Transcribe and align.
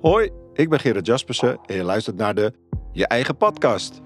Hoi, 0.00 0.30
ik 0.54 0.68
ben 0.68 0.80
Gerard 0.80 1.06
Jaspersen 1.06 1.58
en 1.66 1.74
je 1.76 1.82
luistert 1.82 2.16
naar 2.16 2.34
de 2.34 2.52
Je 2.92 3.06
Eigen 3.06 3.36
Podcast. 3.36 4.00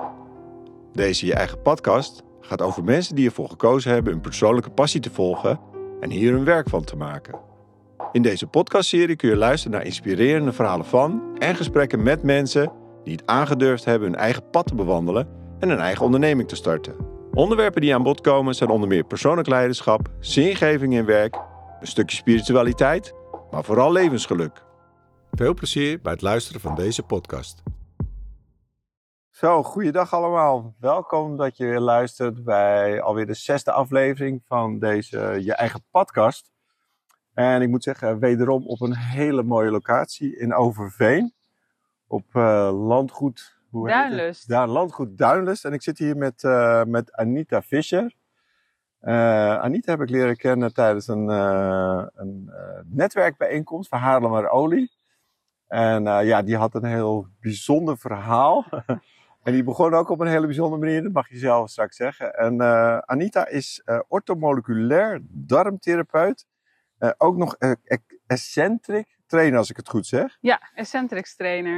Deze 0.93 1.27
Je 1.27 1.35
Eigen 1.35 1.63
Podcast 1.63 2.23
gaat 2.41 2.63
over 2.63 2.85
mensen 2.85 3.15
die 3.15 3.27
ervoor 3.27 3.49
gekozen 3.49 3.93
hebben 3.93 4.13
een 4.13 4.21
persoonlijke 4.21 4.71
passie 4.71 5.01
te 5.01 5.11
volgen 5.11 5.61
en 6.01 6.11
hier 6.11 6.33
hun 6.33 6.45
werk 6.45 6.69
van 6.69 6.85
te 6.85 6.97
maken. 6.97 7.39
In 8.13 8.23
deze 8.23 8.47
podcastserie 8.47 9.17
kun 9.17 9.29
je 9.29 9.37
luisteren 9.37 9.77
naar 9.77 9.87
inspirerende 9.87 10.53
verhalen 10.53 10.87
van 10.87 11.23
en 11.39 11.55
gesprekken 11.55 12.03
met 12.03 12.23
mensen 12.23 12.73
die 13.05 13.13
het 13.13 13.27
aangedurfd 13.27 13.85
hebben 13.85 14.09
hun 14.09 14.19
eigen 14.19 14.51
pad 14.51 14.67
te 14.67 14.75
bewandelen 14.75 15.29
en 15.59 15.71
een 15.71 15.81
eigen 15.81 16.05
onderneming 16.05 16.49
te 16.49 16.57
starten. 16.57 16.97
Onderwerpen 17.33 17.81
die 17.81 17.95
aan 17.95 18.03
bod 18.03 18.21
komen 18.21 18.55
zijn 18.55 18.71
onder 18.71 18.89
meer 18.89 19.05
persoonlijk 19.05 19.49
leiderschap, 19.49 20.09
zingeving 20.21 20.95
in 20.95 21.05
werk, 21.05 21.37
een 21.81 21.87
stukje 21.87 22.17
spiritualiteit, 22.17 23.15
maar 23.51 23.65
vooral 23.65 23.93
levensgeluk. 23.93 24.71
Veel 25.37 25.55
plezier 25.55 26.01
bij 26.01 26.13
het 26.13 26.23
luisteren 26.23 26.61
van 26.61 26.75
deze 26.75 27.03
podcast. 27.03 27.63
Zo, 29.31 29.63
goeiedag 29.63 30.13
allemaal. 30.13 30.75
Welkom 30.79 31.37
dat 31.37 31.57
je 31.57 31.65
weer 31.65 31.81
luistert 31.81 32.45
bij 32.45 33.03
alweer 33.03 33.27
de 33.27 33.35
zesde 33.35 33.73
aflevering 33.73 34.43
van 34.47 34.79
deze 34.79 35.19
Je 35.19 35.55
Eigen 35.55 35.85
Podcast. 35.91 36.51
En 37.35 37.63
ik 37.63 37.69
moet 37.69 37.83
zeggen, 37.83 38.19
wederom 38.19 38.67
op 38.67 38.81
een 38.81 38.97
hele 38.97 39.43
mooie 39.43 39.71
locatie 39.71 40.39
in 40.39 40.55
Overveen. 40.55 41.35
Op 42.07 42.25
uh, 42.35 42.87
landgoed... 42.87 43.61
Hoe 43.71 43.89
Duinlust. 43.89 44.49
Daar, 44.49 44.69
landgoed 44.69 45.19
Duinlust. 45.19 45.65
En 45.65 45.73
ik 45.73 45.83
zit 45.83 45.99
hier 45.99 46.17
met, 46.17 46.43
uh, 46.43 46.85
met 46.85 47.13
Anita 47.13 47.63
Fischer. 47.63 48.15
Uh, 49.01 49.59
Anita 49.59 49.91
heb 49.91 50.01
ik 50.01 50.11
leren 50.11 50.37
kennen 50.37 50.75
tijdens 50.75 51.09
een, 51.09 51.29
een 51.29 52.53
netwerkbijeenkomst 52.85 53.89
van 53.89 53.99
Haarlemmer 53.99 54.49
Olie. 54.49 55.01
En 55.73 56.07
uh, 56.07 56.25
ja, 56.25 56.43
die 56.43 56.57
had 56.57 56.75
een 56.75 56.85
heel 56.85 57.27
bijzonder 57.41 57.99
verhaal. 57.99 58.65
en 59.45 59.53
die 59.53 59.63
begon 59.63 59.95
ook 59.95 60.09
op 60.09 60.21
een 60.21 60.27
hele 60.27 60.47
bijzondere 60.47 60.81
manier, 60.83 61.03
dat 61.03 61.13
mag 61.13 61.29
je 61.29 61.37
zelf 61.37 61.71
straks 61.71 61.97
zeggen. 61.97 62.35
En 62.35 62.55
uh, 62.55 62.99
Anita 62.99 63.49
is 63.49 63.83
uh, 63.85 64.01
orthomoleculair 64.09 65.21
darmtherapeut. 65.29 66.47
ook 67.19 67.37
nog 67.37 67.57
eccentric 68.27 69.19
trainer, 69.27 69.59
als 69.59 69.71
ik 69.71 69.77
het 69.77 69.89
goed 69.89 70.07
zeg. 70.07 70.39
Ja, 70.41 70.61
eccentric 70.75 71.27
trainer. 71.27 71.77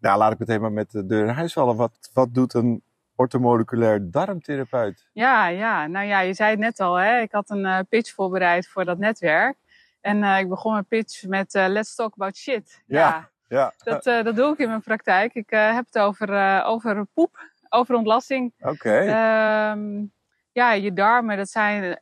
nou, 0.00 0.18
laat 0.18 0.32
ik 0.32 0.38
meteen 0.38 0.60
maar 0.60 0.72
met 0.72 0.90
de 0.90 1.06
deur 1.06 1.26
in 1.26 1.34
huis 1.34 1.52
vallen. 1.52 1.76
Wat, 1.76 2.10
wat 2.12 2.34
doet 2.34 2.54
een 2.54 2.82
orthomoleculair 3.16 4.10
darmtherapeut? 4.10 5.08
Ja, 5.12 5.46
ja, 5.46 5.86
nou 5.86 6.06
ja, 6.06 6.20
je 6.20 6.34
zei 6.34 6.50
het 6.50 6.58
net 6.58 6.80
al, 6.80 6.94
hè? 6.94 7.20
ik 7.20 7.32
had 7.32 7.50
een 7.50 7.86
pitch 7.88 8.14
voorbereid 8.14 8.68
voor 8.68 8.84
dat 8.84 8.98
netwerk. 8.98 9.56
En 10.04 10.22
uh, 10.22 10.38
ik 10.38 10.48
begon 10.48 10.72
mijn 10.72 10.86
pitch 10.86 11.26
met 11.26 11.54
uh, 11.54 11.66
let's 11.68 11.94
talk 11.94 12.12
about 12.12 12.36
shit. 12.36 12.82
Ja, 12.86 13.30
ja. 13.48 13.72
Dat, 13.76 14.06
uh, 14.06 14.22
dat 14.22 14.36
doe 14.36 14.52
ik 14.52 14.58
in 14.58 14.68
mijn 14.68 14.82
praktijk. 14.82 15.34
Ik 15.34 15.50
heb 15.50 15.86
het 15.86 15.98
over, 15.98 16.62
over 16.64 17.06
poep, 17.14 17.50
over 17.68 17.94
ontlasting. 17.94 18.52
Oké. 18.60 18.70
Okay. 18.70 19.70
Um, 19.72 20.12
ja, 20.52 20.72
je 20.72 20.92
darmen, 20.92 21.36
dat 21.36 21.48
zijn, 21.48 21.98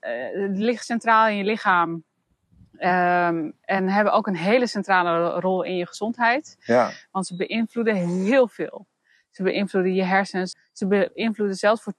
liggen 0.52 0.84
centraal 0.84 1.28
in 1.28 1.36
je 1.36 1.44
lichaam. 1.44 1.90
Um, 1.90 3.52
en 3.60 3.88
hebben 3.88 4.12
ook 4.12 4.26
een 4.26 4.36
hele 4.36 4.66
centrale 4.66 5.40
rol 5.40 5.62
in 5.62 5.76
je 5.76 5.86
gezondheid. 5.86 6.56
Ja. 6.58 6.90
Want 7.10 7.26
ze 7.26 7.36
beïnvloeden 7.36 7.94
heel 7.94 8.48
veel. 8.48 8.86
Ze 9.30 9.42
beïnvloeden 9.42 9.94
je 9.94 10.04
hersens. 10.04 10.56
Ze 10.72 10.86
beïnvloeden 10.86 11.56
zelfs 11.56 11.82
voor 11.82 11.94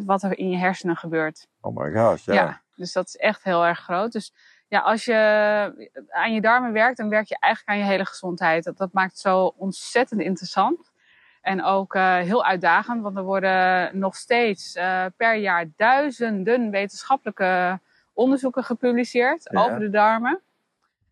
80% 0.00 0.04
wat 0.04 0.22
er 0.22 0.38
in 0.38 0.50
je 0.50 0.56
hersenen 0.56 0.96
gebeurt. 0.96 1.46
Oh 1.60 1.76
my 1.76 1.92
gosh, 1.92 2.24
ja. 2.24 2.34
ja. 2.34 2.62
Dus 2.76 2.92
dat 2.92 3.06
is 3.06 3.16
echt 3.16 3.44
heel 3.44 3.64
erg 3.66 3.78
groot. 3.78 4.12
Dus 4.12 4.32
ja, 4.74 4.80
als 4.80 5.04
je 5.04 5.14
aan 6.10 6.34
je 6.34 6.40
darmen 6.40 6.72
werkt, 6.72 6.96
dan 6.96 7.08
werk 7.08 7.28
je 7.28 7.36
eigenlijk 7.38 7.72
aan 7.72 7.84
je 7.84 7.92
hele 7.92 8.06
gezondheid. 8.06 8.64
Dat, 8.64 8.76
dat 8.76 8.92
maakt 8.92 9.10
het 9.10 9.20
zo 9.20 9.54
ontzettend 9.56 10.20
interessant. 10.20 10.92
En 11.40 11.64
ook 11.64 11.94
uh, 11.94 12.16
heel 12.16 12.44
uitdagend, 12.44 13.02
want 13.02 13.16
er 13.16 13.22
worden 13.22 13.98
nog 13.98 14.16
steeds 14.16 14.76
uh, 14.76 15.04
per 15.16 15.34
jaar 15.34 15.66
duizenden 15.76 16.70
wetenschappelijke 16.70 17.80
onderzoeken 18.12 18.64
gepubliceerd 18.64 19.48
ja. 19.52 19.64
over 19.64 19.78
de 19.78 19.90
darmen. 19.90 20.40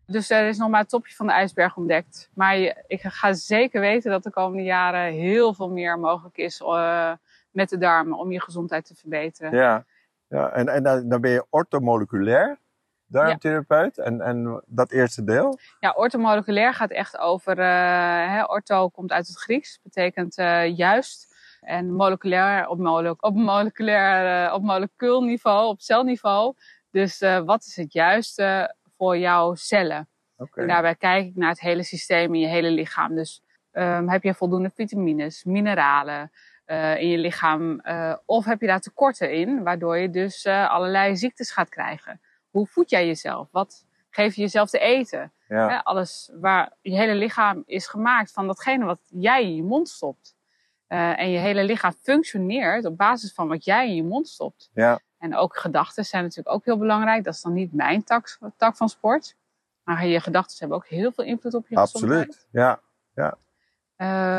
Dus 0.05 0.29
er 0.29 0.47
is 0.47 0.57
nog 0.57 0.69
maar 0.69 0.81
het 0.81 0.89
topje 0.89 1.15
van 1.15 1.27
de 1.27 1.33
ijsberg 1.33 1.77
ontdekt. 1.77 2.29
Maar 2.33 2.57
je, 2.57 2.83
ik 2.87 3.01
ga 3.01 3.33
zeker 3.33 3.81
weten 3.81 4.11
dat 4.11 4.23
de 4.23 4.31
komende 4.31 4.63
jaren 4.63 5.13
heel 5.13 5.53
veel 5.53 5.69
meer 5.69 5.99
mogelijk 5.99 6.37
is 6.37 6.61
uh, 6.61 7.11
met 7.51 7.69
de 7.69 7.77
darmen 7.77 8.17
om 8.17 8.31
je 8.31 8.41
gezondheid 8.41 8.85
te 8.85 8.95
verbeteren. 8.95 9.55
Ja, 9.55 9.85
ja. 10.27 10.49
en, 10.49 10.67
en 10.67 10.83
dan 11.09 11.21
ben 11.21 11.31
je 11.31 11.45
orthomoleculair 11.49 12.61
darmtherapeut. 13.13 13.95
Ja. 13.95 14.03
En, 14.03 14.21
en 14.21 14.63
dat 14.65 14.91
eerste 14.91 15.23
deel? 15.23 15.59
Ja, 15.79 15.93
orthomoleculair 15.95 16.73
gaat 16.73 16.91
echt 16.91 17.17
over. 17.17 17.57
Uh, 17.59 17.65
hè, 18.33 18.43
ortho 18.43 18.89
komt 18.89 19.11
uit 19.11 19.27
het 19.27 19.37
Grieks, 19.37 19.79
betekent 19.83 20.37
uh, 20.37 20.77
juist. 20.77 21.31
En 21.61 21.93
moleculair 21.93 22.67
op, 22.67 22.77
mole 22.77 23.15
op 23.19 23.35
moleculair, 23.35 24.47
uh, 24.47 24.53
op 24.53 24.63
molecuulniveau, 24.63 25.67
op 25.67 25.81
celniveau. 25.81 26.53
Dus 26.91 27.19
wat 27.45 27.65
is 27.65 27.75
het 27.75 27.93
juiste 27.93 28.75
voor 28.97 29.17
jouw 29.17 29.55
cellen? 29.55 30.07
Okay. 30.37 30.63
En 30.63 30.69
daarbij 30.69 30.95
kijk 30.95 31.25
ik 31.25 31.35
naar 31.35 31.49
het 31.49 31.59
hele 31.59 31.83
systeem 31.83 32.33
in 32.33 32.39
je 32.39 32.47
hele 32.47 32.71
lichaam. 32.71 33.15
Dus 33.15 33.41
um, 33.71 34.09
heb 34.09 34.23
je 34.23 34.33
voldoende 34.33 34.71
vitamines, 34.75 35.43
mineralen 35.43 36.31
in 36.97 37.07
je 37.07 37.17
lichaam? 37.17 37.81
of 38.25 38.45
heb 38.45 38.61
je 38.61 38.67
daar 38.67 38.79
tekorten 38.79 39.31
in, 39.31 39.63
waardoor 39.63 39.97
je 39.97 40.09
dus 40.09 40.45
allerlei 40.45 41.15
ziektes 41.17 41.51
gaat 41.51 41.69
krijgen? 41.69 42.21
Hoe 42.53 42.67
voed 42.67 42.89
jij 42.89 43.05
jezelf? 43.05 43.47
Wat 43.51 43.85
geef 44.09 44.35
je 44.35 44.41
jezelf 44.41 44.69
te 44.69 44.79
eten? 44.79 45.31
Ja. 45.47 45.79
alles 45.79 46.31
waar 46.33 46.73
je 46.81 46.95
hele 46.95 47.15
lichaam 47.15 47.63
is 47.65 47.87
gemaakt 47.87 48.31
van 48.31 48.47
datgene 48.47 48.85
wat 48.85 48.99
jij 49.09 49.43
in 49.43 49.55
je 49.55 49.63
mond 49.63 49.89
stopt. 49.89 50.35
Uh, 50.87 51.19
en 51.19 51.29
je 51.29 51.37
hele 51.37 51.63
lichaam 51.63 51.93
functioneert 52.01 52.85
op 52.85 52.97
basis 52.97 53.33
van 53.33 53.47
wat 53.47 53.65
jij 53.65 53.87
in 53.87 53.95
je 53.95 54.03
mond 54.03 54.27
stopt. 54.27 54.69
Ja. 54.73 54.99
En 55.17 55.35
ook 55.35 55.57
gedachten 55.57 56.05
zijn 56.05 56.23
natuurlijk 56.23 56.55
ook 56.55 56.65
heel 56.65 56.77
belangrijk. 56.77 57.23
Dat 57.23 57.33
is 57.33 57.41
dan 57.41 57.53
niet 57.53 57.73
mijn 57.73 58.03
tak, 58.03 58.37
tak 58.57 58.75
van 58.75 58.89
sport. 58.89 59.35
Maar 59.83 60.05
je 60.05 60.19
gedachten 60.19 60.57
hebben 60.59 60.77
ook 60.77 60.87
heel 60.87 61.11
veel 61.11 61.23
invloed 61.23 61.53
op 61.53 61.67
je 61.67 61.75
Absoluut. 61.75 62.25
gezondheid. 62.25 62.47
ja. 62.51 62.81
ja. 63.15 63.37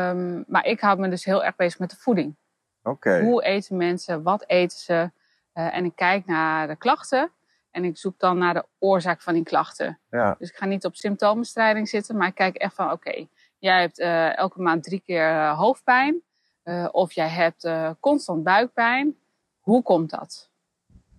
Um, 0.09 0.43
maar 0.47 0.65
ik 0.65 0.79
hou 0.79 0.99
me 0.99 1.09
dus 1.09 1.25
heel 1.25 1.43
erg 1.43 1.55
bezig 1.55 1.79
met 1.79 1.89
de 1.89 1.95
voeding. 1.95 2.35
Oké. 2.83 3.21
Hoe 3.21 3.43
eten 3.43 3.77
mensen? 3.77 4.23
Wat 4.23 4.43
eten 4.47 4.77
ze? 4.77 5.11
Uh, 5.53 5.75
en 5.75 5.85
ik 5.85 5.95
kijk 5.95 6.25
naar 6.25 6.67
de 6.67 6.75
klachten. 6.75 7.31
En 7.75 7.83
ik 7.83 7.97
zoek 7.97 8.19
dan 8.19 8.37
naar 8.37 8.53
de 8.53 8.65
oorzaak 8.79 9.21
van 9.21 9.33
die 9.33 9.43
klachten. 9.43 9.99
Ja. 10.09 10.35
Dus 10.39 10.49
ik 10.49 10.55
ga 10.55 10.65
niet 10.65 10.85
op 10.85 10.95
symptoombestrijding 10.95 11.89
zitten, 11.89 12.17
maar 12.17 12.27
ik 12.27 12.35
kijk 12.35 12.55
echt 12.55 12.75
van: 12.75 12.85
oké, 12.85 12.93
okay, 12.93 13.29
jij 13.57 13.79
hebt 13.79 13.99
uh, 13.99 14.37
elke 14.37 14.61
maand 14.61 14.83
drie 14.83 15.01
keer 15.05 15.29
uh, 15.29 15.57
hoofdpijn. 15.57 16.21
Uh, 16.63 16.87
of 16.91 17.11
jij 17.11 17.27
hebt 17.27 17.69
constant 17.99 18.43
buikpijn. 18.43 19.15
Hoe 19.59 19.83
komt 19.83 20.09
dat? 20.09 20.49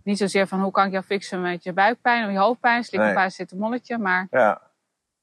Niet 0.03 0.19
zozeer 0.19 0.47
van 0.47 0.61
hoe 0.61 0.71
kan 0.71 0.87
ik 0.87 0.93
jou 0.93 1.05
fixen 1.05 1.41
met 1.41 1.62
je 1.62 1.72
buikpijn 1.72 2.25
of 2.25 2.33
je 2.33 2.39
hoofdpijn, 2.39 2.84
slik 2.84 3.00
een 3.00 3.15
paracetamolletje, 3.15 3.99
maar 3.99 4.27
ja. 4.31 4.61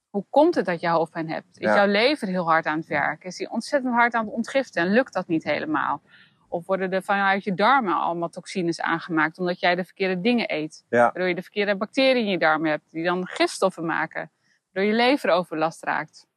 hoe 0.09 0.25
komt 0.29 0.55
het 0.55 0.65
dat 0.65 0.79
je 0.81 0.89
hoofdpijn 0.89 1.29
hebt? 1.29 1.59
Is 1.59 1.67
ja. 1.67 1.75
jouw 1.75 1.87
lever 1.87 2.27
heel 2.27 2.49
hard 2.49 2.65
aan 2.65 2.77
het 2.77 2.87
werken? 2.87 3.29
Is 3.29 3.37
die 3.37 3.49
ontzettend 3.49 3.93
hard 3.93 4.13
aan 4.13 4.25
het 4.25 4.33
ontgiften 4.33 4.81
en 4.81 4.91
lukt 4.91 5.13
dat 5.13 5.27
niet 5.27 5.43
helemaal? 5.43 6.01
Of 6.53 6.65
worden 6.65 6.91
er 6.91 7.03
vanuit 7.03 7.43
je 7.43 7.53
darmen 7.53 7.93
allemaal 7.93 8.29
toxines 8.29 8.81
aangemaakt 8.81 9.37
omdat 9.37 9.59
jij 9.59 9.75
de 9.75 9.83
verkeerde 9.83 10.21
dingen 10.21 10.53
eet? 10.53 10.85
Ja. 10.89 11.03
Waardoor 11.03 11.27
je 11.27 11.35
de 11.35 11.41
verkeerde 11.41 11.75
bacteriën 11.75 12.25
in 12.25 12.31
je 12.31 12.37
darmen 12.37 12.69
hebt, 12.69 12.91
die 12.91 13.03
dan 13.03 13.27
gifstoffen 13.27 13.85
maken. 13.85 14.31
Waardoor 14.71 14.91
je 14.91 14.97
lever 14.97 15.29
overlast 15.29 15.83
raakt. 15.83 16.27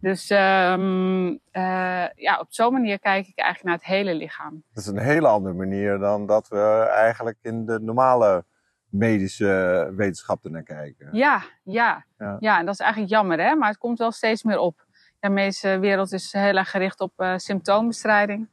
Dus 0.00 0.30
um, 0.30 1.28
uh, 1.30 2.06
ja, 2.14 2.38
op 2.40 2.46
zo'n 2.48 2.72
manier 2.72 2.98
kijk 2.98 3.26
ik 3.26 3.38
eigenlijk 3.38 3.68
naar 3.68 3.74
het 3.74 3.96
hele 3.96 4.14
lichaam. 4.14 4.62
Dat 4.72 4.84
is 4.84 4.90
een 4.90 4.98
hele 4.98 5.28
andere 5.28 5.54
manier 5.54 5.98
dan 5.98 6.26
dat 6.26 6.48
we 6.48 6.88
eigenlijk 6.94 7.38
in 7.42 7.66
de 7.66 7.80
normale 7.80 8.44
medische 8.88 9.92
wetenschap 9.96 10.44
ernaar 10.44 10.62
kijken. 10.62 11.08
Ja, 11.12 11.42
ja, 11.62 12.04
ja. 12.18 12.36
ja, 12.38 12.58
en 12.58 12.64
dat 12.64 12.74
is 12.74 12.80
eigenlijk 12.80 13.12
jammer, 13.12 13.40
hè? 13.40 13.54
maar 13.54 13.68
het 13.68 13.78
komt 13.78 13.98
wel 13.98 14.12
steeds 14.12 14.42
meer 14.42 14.58
op. 14.58 14.86
De 15.20 15.28
medische 15.28 15.78
wereld 15.78 16.12
is 16.12 16.32
heel 16.32 16.56
erg 16.56 16.70
gericht 16.70 17.00
op 17.00 17.12
uh, 17.16 17.36
symptoombestrijding. 17.36 18.48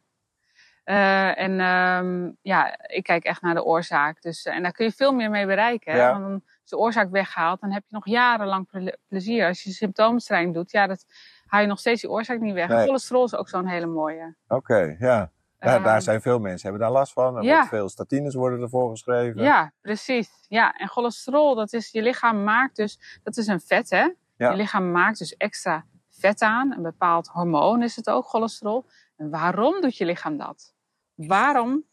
Uh, 0.85 1.39
en 1.39 1.59
um, 1.59 2.37
ja, 2.41 2.87
ik 2.87 3.03
kijk 3.03 3.23
echt 3.23 3.41
naar 3.41 3.53
de 3.53 3.63
oorzaak. 3.63 4.21
Dus, 4.21 4.43
en 4.43 4.63
daar 4.63 4.71
kun 4.71 4.85
je 4.85 4.91
veel 4.91 5.13
meer 5.13 5.29
mee 5.29 5.45
bereiken. 5.45 5.95
Ja. 5.95 6.19
Want 6.19 6.41
is 6.63 6.69
de 6.69 6.77
oorzaak 6.77 7.11
weggehaald, 7.11 7.61
dan 7.61 7.71
heb 7.71 7.83
je 7.87 7.95
nog 7.95 8.07
jarenlang 8.07 8.67
ple 8.67 8.97
plezier. 9.07 9.47
Als 9.47 9.63
je 9.63 9.71
symptoombestrijding 9.71 10.53
doet, 10.53 10.71
ja, 10.71 10.87
dat 10.87 11.05
haal 11.45 11.61
je 11.61 11.67
nog 11.67 11.79
steeds 11.79 12.01
die 12.01 12.09
oorzaak 12.09 12.39
niet 12.39 12.53
weg. 12.53 12.67
Nee. 12.67 12.85
Cholesterol 12.85 13.23
is 13.23 13.35
ook 13.35 13.49
zo'n 13.49 13.67
hele 13.67 13.85
mooie. 13.85 14.35
Oké, 14.47 14.55
okay, 14.55 14.95
ja. 14.99 15.31
Daar, 15.59 15.79
Uh, 15.79 15.85
daar 15.85 16.01
zijn 16.01 16.21
veel 16.21 16.39
mensen, 16.39 16.69
hebben 16.69 16.87
daar 16.87 16.97
last 16.97 17.13
van. 17.13 17.37
Er 17.37 17.43
ja. 17.43 17.53
wordt 17.53 17.69
veel 17.69 17.89
statines 17.89 18.35
worden 18.35 18.61
ervoor 18.61 18.89
geschreven. 18.89 19.41
Ja, 19.41 19.71
precies. 19.81 20.29
Ja, 20.47 20.73
en 20.73 20.87
cholesterol, 20.87 21.55
dat 21.55 21.73
is, 21.73 21.91
je 21.91 22.01
lichaam 22.01 22.43
maakt 22.43 22.75
dus, 22.75 23.19
dat 23.23 23.37
is 23.37 23.47
een 23.47 23.59
vet 23.59 23.89
hè. 23.89 24.09
Ja. 24.37 24.49
Je 24.49 24.55
lichaam 24.55 24.91
maakt 24.91 25.17
dus 25.17 25.37
extra 25.37 25.85
vet 26.09 26.41
aan. 26.41 26.71
Een 26.71 26.81
bepaald 26.81 27.27
hormoon 27.27 27.83
is 27.83 27.95
het 27.95 28.09
ook, 28.09 28.25
cholesterol. 28.25 28.85
En 29.19 29.29
waarom 29.29 29.81
doet 29.81 29.97
je 29.97 30.05
lichaam 30.05 30.37
dat? 30.37 30.73
Waarom 31.15 31.83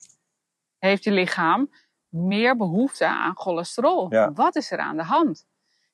heeft 0.78 1.04
je 1.04 1.10
lichaam 1.12 1.70
meer 2.08 2.56
behoefte 2.56 3.06
aan 3.06 3.36
cholesterol? 3.36 4.12
Ja. 4.12 4.32
Wat 4.32 4.56
is 4.56 4.70
er 4.70 4.78
aan 4.78 4.96
de 4.96 5.02
hand? 5.02 5.46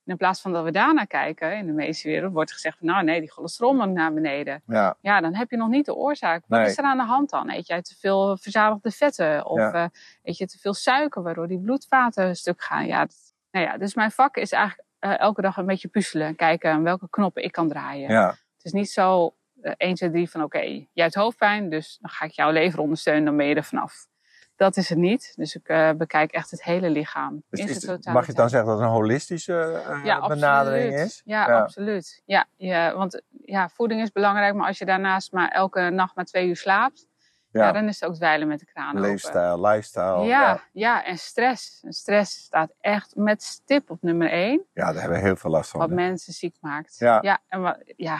in 0.05 0.17
plaats 0.17 0.41
van 0.41 0.53
dat 0.53 0.65
we 0.65 0.71
daarnaar 0.71 1.07
kijken, 1.07 1.57
in 1.57 1.67
de 1.67 1.73
medische 1.73 2.09
wereld 2.09 2.33
wordt 2.33 2.53
gezegd 2.53 2.79
van 2.79 2.87
nou 2.87 3.05
nee, 3.05 3.21
die 3.21 3.31
cholesterol 3.33 3.75
moet 3.75 3.89
naar 3.89 4.13
beneden. 4.15 4.63
Ja, 4.67 4.97
Ja, 5.01 5.21
dan 5.21 5.35
heb 5.35 5.51
je 5.51 5.57
nog 5.57 5.69
niet 5.69 5.85
de 5.85 5.95
oorzaak. 5.95 6.45
Wat 6.47 6.59
Nee. 6.59 6.69
is 6.69 6.79
er 6.79 6.85
aan 6.85 6.97
de 6.97 7.05
hand 7.05 7.31
dan? 7.31 7.51
Eet 7.51 7.67
jij 7.67 7.83
te 7.83 7.95
veel 7.99 8.37
verzadigde 8.37 8.91
vetten? 8.91 9.47
Of 9.47 9.59
Ja. 9.59 9.73
eh, 9.73 9.87
eet 10.23 10.37
je 10.39 10.47
te 10.47 10.59
veel 10.59 10.75
suiker, 10.75 11.23
waardoor 11.23 11.49
die 11.49 11.61
bloedvaten 11.61 12.37
stuk 12.37 12.63
gaan? 12.63 12.87
Ja, 12.87 13.01
dat- 13.01 13.35
nou 13.51 13.67
ja, 13.67 13.79
dus 13.79 13.95
mijn 13.95 14.11
vak 14.11 14.37
is 14.37 14.53
eigenlijk 14.53 14.89
eh, 14.99 15.19
elke 15.19 15.43
dag 15.43 15.57
een 15.57 15.67
beetje 15.67 15.89
puzzelen. 15.89 16.27
en 16.27 16.37
Kijken 16.37 16.73
aan 16.73 16.83
welke 16.83 17.09
knoppen 17.11 17.43
ik 17.45 17.53
kan 17.53 17.69
draaien. 17.69 18.11
ja. 18.11 18.29
Het 18.29 18.65
is 18.65 18.73
niet 18.73 18.91
zo 18.91 19.35
1, 19.77 19.95
2, 19.95 20.11
3 20.11 20.31
van 20.31 20.43
oké, 20.43 20.59
jij 20.61 20.87
hebt 20.93 21.15
hoofdpijn, 21.15 21.69
dus 21.71 21.99
dan 22.01 22.11
ga 22.11 22.25
ik 22.25 22.31
jouw 22.31 22.51
lever 22.51 22.79
ondersteunen, 22.81 23.25
dan 23.25 23.37
ben 23.37 23.47
je 23.47 23.55
er 23.55 23.65
vanaf. 23.65 24.07
Dat 24.57 24.77
is 24.77 24.89
het 24.89 24.99
niet. 24.99 25.33
Dus 25.37 25.55
ik 25.55 25.69
eh, 25.69 25.91
bekijk 25.97 26.33
echt 26.33 26.51
het 26.51 26.63
hele 26.65 26.91
lichaam. 26.91 27.43
Dus 27.51 27.61
in 27.61 27.69
is- 27.69 27.79
zijn 27.81 28.01
mag 28.05 28.27
je 28.27 28.33
dan 28.33 28.49
zeggen 28.49 28.69
dat 28.69 28.79
het 28.79 28.87
een 28.89 28.93
holistische 28.95 29.83
eh, 29.89 30.05
Ja, 30.05 30.27
benadering 30.29 30.85
absoluut. 30.93 31.07
is? 31.11 31.23
Ja, 31.25 31.49
Ja. 31.49 31.61
absoluut. 31.61 32.23
Ja, 32.25 32.47
ja, 32.57 32.97
want 32.97 33.23
ja, 33.45 33.69
voeding 33.69 34.01
is 34.03 34.13
belangrijk, 34.13 34.55
maar 34.55 34.67
als 34.67 34.79
je 34.79 34.85
daarnaast 34.85 35.33
maar 35.33 35.49
elke 35.49 35.91
nacht 35.91 36.15
maar 36.17 36.25
twee 36.25 36.49
uur 36.49 36.57
slaapt, 36.57 37.07
ja. 37.51 37.65
Ja. 37.67 37.73
dan 37.73 37.89
is 37.89 38.01
het 38.01 38.09
ook 38.09 38.15
dweilen 38.15 38.49
met 38.49 38.59
de 38.59 38.67
kraan 38.67 38.89
open. 38.89 39.01
Leefstijl, 39.01 39.61
lifestyle. 39.67 40.25
Ja, 40.25 40.61
ja, 40.73 41.05
en 41.05 41.19
stress. 41.19 41.85
Stress 41.89 42.45
staat 42.45 42.73
echt 42.81 43.17
met 43.17 43.43
stip 43.43 43.91
op 43.91 44.03
nummer 44.03 44.31
één, 44.31 44.65
Ja, 44.75 44.93
daar 44.93 45.01
hebben 45.01 45.19
we 45.19 45.25
heel 45.25 45.37
veel 45.37 45.51
last 45.51 45.71
van. 45.71 45.81
wat 45.81 45.89
hè. 45.89 45.95
mensen 45.95 46.33
ziek 46.33 46.57
maakt. 46.61 46.97
Ja. 46.99 47.41
en 47.49 47.61
wa- 47.61 47.79
ja, 47.97 48.19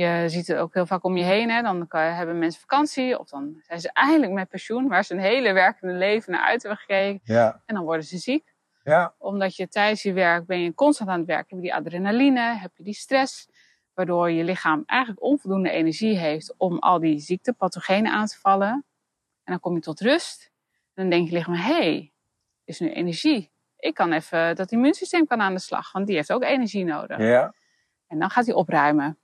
je 0.00 0.24
ziet 0.28 0.46
het 0.46 0.56
ook 0.56 0.74
heel 0.74 0.86
vaak 0.86 1.04
om 1.04 1.16
je 1.16 1.24
heen. 1.24 1.50
Hè. 1.50 1.62
Dan 1.62 1.86
kan- 1.88 2.00
hebben 2.00 2.38
mensen 2.38 2.60
vakantie, 2.60 3.18
of 3.18 3.28
dan 3.28 3.60
zijn 3.66 3.80
ze 3.80 3.90
eindelijk 3.92 4.32
met 4.32 4.48
pensioen, 4.48 4.88
waar 4.88 5.04
ze 5.04 5.14
hun 5.14 5.22
hele 5.22 5.52
werkende 5.52 5.94
leven 5.94 6.32
naar 6.32 6.42
uit 6.42 6.62
hebben 6.62 6.80
gekeken. 6.80 7.20
Ja, 7.24 7.62
En 7.66 7.74
dan 7.74 7.84
worden 7.84 8.04
ze 8.04 8.18
ziek 8.18 8.54
ja, 8.84 9.14
omdat 9.18 9.56
je 9.56 9.68
tijdens 9.68 10.02
je 10.02 10.12
werk 10.12 10.46
ben 10.46 10.60
je 10.60 10.74
constant 10.74 11.10
aan 11.10 11.18
het 11.18 11.26
werk. 11.26 11.50
Heb 11.50 11.58
je 11.58 11.64
die 11.64 11.74
adrenaline, 11.74 12.40
heb 12.40 12.70
je 12.76 12.82
die 12.82 12.94
stress. 12.94 13.48
Waardoor 13.94 14.30
je 14.30 14.44
lichaam 14.44 14.82
eigenlijk 14.86 15.22
onvoldoende 15.22 15.70
energie 15.70 16.18
heeft 16.18 16.54
om 16.56 16.78
al 16.78 16.98
die 17.00 17.18
ziektepathogenen 17.18 18.12
aan 18.12 18.26
te 18.26 18.38
vallen. 18.38 18.68
En 19.44 19.52
dan 19.54 19.60
kom 19.60 19.74
je 19.74 19.80
tot 19.80 20.00
rust. 20.00 20.50
En 20.94 21.02
dan 21.02 21.08
denk 21.10 21.28
je 21.28 21.34
lichaam, 21.34 21.54
hé, 21.54 21.72
hey, 21.72 22.12
is 22.64 22.80
nu 22.80 22.90
energie. 22.92 23.50
Ik 23.78 23.94
kan 23.94 24.12
even, 24.12 24.56
dat 24.56 24.72
immuunsysteem 24.72 25.26
kan 25.26 25.40
aan 25.40 25.54
de 25.54 25.60
slag, 25.60 25.92
want 25.92 26.06
die 26.06 26.16
heeft 26.16 26.32
ook 26.32 26.42
energie 26.42 26.84
nodig. 26.84 27.18
ja. 27.18 27.54
En 28.06 28.18
dan 28.18 28.30
gaat 28.30 28.46
hij 28.46 28.54
opruimen. 28.54 29.18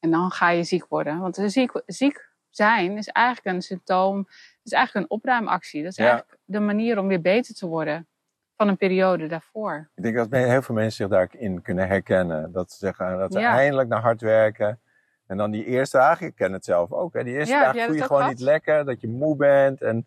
En 0.00 0.10
dan 0.10 0.30
ga 0.30 0.50
je 0.50 0.62
ziek 0.64 0.86
worden. 0.88 1.18
Want 1.20 1.36
ziek, 1.46 1.82
ziek 1.86 2.28
zijn 2.48 2.96
is 2.96 3.08
eigenlijk 3.08 3.56
een 3.56 3.62
symptoom, 3.62 4.26
is 4.62 4.72
eigenlijk 4.72 5.06
een 5.06 5.16
opruimactie. 5.16 5.82
Dat 5.82 5.90
is 5.90 5.96
Ja. 5.96 6.04
eigenlijk 6.10 6.38
de 6.44 6.60
manier 6.60 6.98
om 6.98 7.08
weer 7.08 7.20
beter 7.20 7.54
te 7.54 7.66
worden 7.66 8.08
van 8.56 8.68
een 8.68 8.76
periode 8.76 9.26
daarvoor. 9.26 9.90
Ik 9.94 10.02
denk 10.02 10.16
dat 10.16 10.30
heel 10.30 10.62
veel 10.62 10.74
mensen 10.74 10.96
zich 11.08 11.08
daarin 11.08 11.62
kunnen 11.62 11.86
herkennen. 11.88 12.52
Dat 12.52 12.70
ze 12.72 12.76
zeggen 12.78 13.18
dat 13.18 13.32
ze 13.32 13.38
Ja. 13.38 13.56
eindelijk 13.56 13.88
naar 13.88 14.00
hard 14.00 14.20
werken. 14.20 14.80
En 15.26 15.36
dan 15.36 15.50
die 15.50 15.64
eerste 15.64 15.96
dagen, 15.96 16.26
ik 16.26 16.34
ken 16.34 16.52
het 16.52 16.64
zelf 16.64 16.92
ook. 16.92 17.12
Hè. 17.14 17.24
Die 17.24 17.34
eerste 17.34 17.54
Ja, 17.54 17.72
jij 17.74 17.86
voel 17.86 17.94
je 17.94 18.02
gewoon 18.02 18.28
niet 18.28 18.40
lekker, 18.40 18.84
dat 18.84 19.00
je 19.00 19.08
moe 19.08 19.36
bent. 19.36 19.82
En 19.82 20.06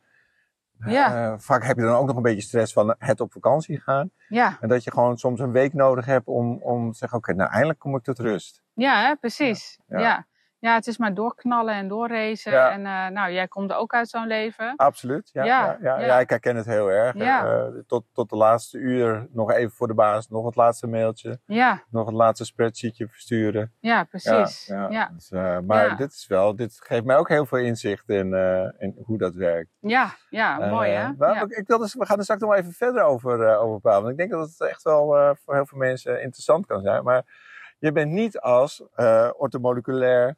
Ja. 0.86 1.32
eh, 1.32 1.40
vaak 1.40 1.64
heb 1.64 1.78
je 1.78 1.84
dan 1.84 1.96
ook 1.96 2.08
nog 2.08 2.16
een 2.16 2.22
beetje 2.22 2.42
stress 2.42 2.74
van 2.74 2.96
het 2.98 3.20
op 3.22 3.32
vakantie 3.32 3.80
gaan. 3.80 4.12
Ja, 4.28 4.58
En 4.62 4.68
dat 4.68 4.84
je 4.84 4.92
gewoon 4.92 5.18
soms 5.18 5.40
een 5.40 5.52
week 5.52 5.74
nodig 5.74 6.06
hebt 6.06 6.28
om, 6.28 6.58
om 6.62 6.92
te 6.92 6.98
zeggen, 6.98 7.18
oké, 7.18 7.34
nou 7.34 7.50
eindelijk 7.52 7.80
kom 7.80 7.96
ik 7.96 8.04
tot 8.04 8.20
rust. 8.20 8.64
Ja 8.74 9.08
hè, 9.08 9.16
precies. 9.16 9.80
Ja. 9.88 10.00
Ja. 10.00 10.26
Ja. 10.60 10.74
het 10.74 10.88
is 10.88 10.98
maar 10.98 11.14
doorknallen 11.14 11.74
en 11.74 11.88
doorracen. 11.88 12.52
Ja. 12.52 12.72
En 12.72 12.86
eh, 12.86 13.08
nou, 13.08 13.32
jij 13.32 13.48
komt 13.48 13.74
ook 13.74 13.94
uit 13.94 14.10
zo'n 14.10 14.28
leven. 14.28 14.74
Absoluut, 14.76 15.30
ja. 15.34 15.44
Ja, 15.44 15.66
Ja, 15.66 15.78
ja, 15.82 16.00
ja. 16.00 16.06
ja. 16.06 16.20
ik 16.20 16.30
herken 16.30 16.56
het 16.56 16.66
heel 16.66 16.92
erg. 16.92 17.16
Ja. 17.16 17.46
Eh, 17.46 17.64
tot, 17.88 18.06
tot 18.14 18.30
de 18.30 18.36
laatste 18.36 18.78
uur 18.78 19.28
nog 19.32 19.52
even 19.52 19.72
voor 19.72 19.88
de 19.88 19.94
baas, 19.94 20.28
nog 20.28 20.46
het 20.46 20.56
laatste 20.56 20.88
mailtje, 20.88 21.40
Ja, 21.46 21.84
nog 21.90 22.06
het 22.06 22.16
laatste 22.16 22.46
spreadsheetje 22.46 23.08
versturen. 23.08 23.74
ja 23.80 24.04
precies. 24.04 24.66
Ja, 24.66 24.76
Ja, 24.76 24.82
ja. 24.82 24.90
ja. 24.90 25.10
Dus, 25.14 25.32
eh, 25.32 25.60
maar 25.60 25.86
Ja. 25.88 25.96
dit 25.96 26.12
is 26.12 26.28
wel, 26.28 26.56
dit 26.56 26.80
geeft 26.84 27.06
mij 27.06 27.18
ook 27.18 27.30
heel 27.30 27.46
veel 27.46 27.60
inzicht 27.60 28.10
in, 28.10 28.34
in 28.78 28.96
hoe 29.06 29.18
dat 29.18 29.34
werkt. 29.34 29.70
ja, 29.80 30.58
mooi 30.58 30.92
Eh, 30.92 31.02
hè? 31.06 31.14
maar 31.18 31.34
Ja. 31.36 31.46
ik 31.48 31.68
wil 31.68 31.78
dus, 31.78 31.94
we 31.94 32.06
gaan 32.06 32.18
er 32.18 32.24
straks 32.24 32.42
nog 32.42 32.56
even 32.56 32.72
verder 32.72 33.04
over, 33.04 33.58
over 33.58 33.80
praten. 33.80 34.02
Want 34.02 34.12
ik 34.12 34.18
denk 34.20 34.32
dat 34.32 34.50
het 34.58 34.70
echt 34.70 34.84
wel 34.84 35.06
voor 35.44 35.56
heel 35.56 35.66
veel 35.66 35.78
mensen 35.78 36.22
interessant 36.22 36.66
kan 36.66 36.82
zijn. 36.82 37.04
Maar 37.04 37.50
je 37.82 37.92
bent 37.92 38.12
niet 38.12 38.40
als 38.40 38.84
eh 38.96 39.30
orthomoleculair 39.38 40.36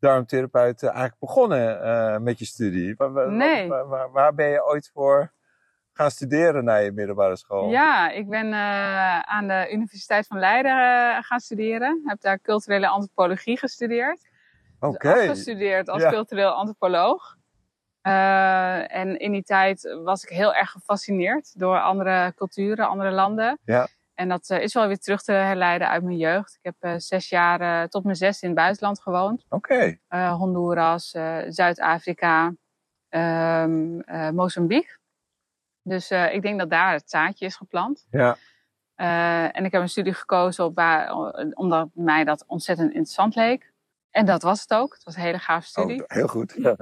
darmtherapeut 0.00 0.82
eh, 0.82 0.88
eigenlijk 0.88 1.18
begonnen 1.20 1.82
eh, 1.82 2.18
met 2.18 2.38
je 2.38 2.44
studie. 2.44 2.94
Waar, 2.96 3.12
waar- 3.12 3.30
Nee. 3.32 3.68
waar, 3.68 3.88
waar- 3.88 4.10
waar 4.12 4.34
ben 4.34 4.48
je 4.48 4.64
ooit 4.66 4.90
voor 4.94 5.32
gaan 5.92 6.10
studeren 6.10 6.64
na 6.64 6.74
je 6.76 6.92
middelbare 6.92 7.36
school? 7.36 7.68
Ja, 7.70 8.10
ik 8.10 8.28
ben 8.28 8.54
aan 9.26 9.48
de 9.48 9.68
Universiteit 9.72 10.26
van 10.26 10.38
Leiden 10.38 10.72
gaan 11.24 11.40
studeren. 11.40 12.02
Heb 12.04 12.20
daar 12.20 12.40
culturele 12.40 12.88
antropologie 12.88 13.58
gestudeerd. 13.58 14.28
Oké. 14.80 15.12
Dus 15.12 15.20
afgestudeerd 15.28 15.88
als 15.88 16.02
Ja. 16.02 16.10
cultureel 16.10 16.50
antropoloog. 16.50 17.36
En 18.02 19.18
in 19.18 19.32
die 19.32 19.42
tijd 19.42 19.98
was 20.04 20.22
ik 20.22 20.28
heel 20.28 20.54
erg 20.54 20.70
gefascineerd 20.70 21.58
door 21.58 21.80
andere 21.80 22.32
culturen, 22.36 22.88
andere 22.88 23.10
landen. 23.10 23.58
Ja. 23.64 23.86
En 24.18 24.28
dat 24.28 24.50
eh, 24.50 24.62
is 24.62 24.74
wel 24.74 24.86
weer 24.86 24.98
terug 24.98 25.22
te 25.22 25.32
herleiden 25.32 25.88
uit 25.88 26.02
mijn 26.02 26.16
jeugd. 26.16 26.54
Ik 26.54 26.62
heb 26.62 26.74
eh, 26.78 26.94
zes 26.96 27.28
jaar 27.28 27.60
eh, 27.60 27.88
tot 27.88 28.04
mijn 28.04 28.16
zes 28.16 28.42
in 28.42 28.48
het 28.48 28.58
buitenland 28.58 29.00
gewoond. 29.00 29.44
Oké. 29.48 29.98
Eh, 30.08 30.32
Honduras, 30.34 31.10
Zuid-Afrika, 31.48 32.54
ehm, 33.08 34.00
eh, 34.00 34.30
Mozambique. 34.30 34.98
Dus 35.82 36.10
ik 36.10 36.42
denk 36.42 36.58
dat 36.58 36.70
daar 36.70 36.92
het 36.92 37.10
zaadje 37.10 37.46
is 37.46 37.56
geplant. 37.56 38.06
Ja. 38.10 38.36
En 39.52 39.64
ik 39.64 39.72
heb 39.72 39.82
een 39.82 39.88
studie 39.88 40.14
gekozen 40.14 40.64
op, 40.64 40.78
omdat 41.54 41.88
mij 41.94 42.24
dat 42.24 42.44
ontzettend 42.46 42.88
interessant 42.88 43.34
leek. 43.34 43.67
En 44.18 44.26
dat 44.26 44.42
was 44.42 44.60
het 44.60 44.74
ook. 44.74 44.92
Het 44.94 45.04
was 45.04 45.16
een 45.16 45.22
hele 45.22 45.38
gaaf 45.38 45.64
studie. 45.64 46.00
Oh, 46.02 46.06
heel 46.08 46.28
goed. 46.28 46.54
Ja, 46.62 46.76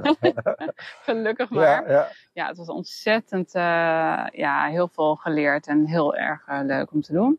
Gelukkig 1.03 1.51
maar. 1.51 1.63
ja, 1.63 1.93
Ja, 1.93 2.09
ja. 2.33 2.47
het 2.47 2.57
was 2.57 2.69
ontzettend, 2.69 3.55
eh, 3.55 3.63
ja, 4.33 4.67
heel 4.67 4.89
veel 4.93 5.15
geleerd 5.17 5.67
en 5.67 5.87
heel 5.87 6.17
erg 6.17 6.47
eh, 6.47 6.61
leuk 6.63 6.93
om 6.93 7.01
te 7.03 7.13
doen. 7.13 7.39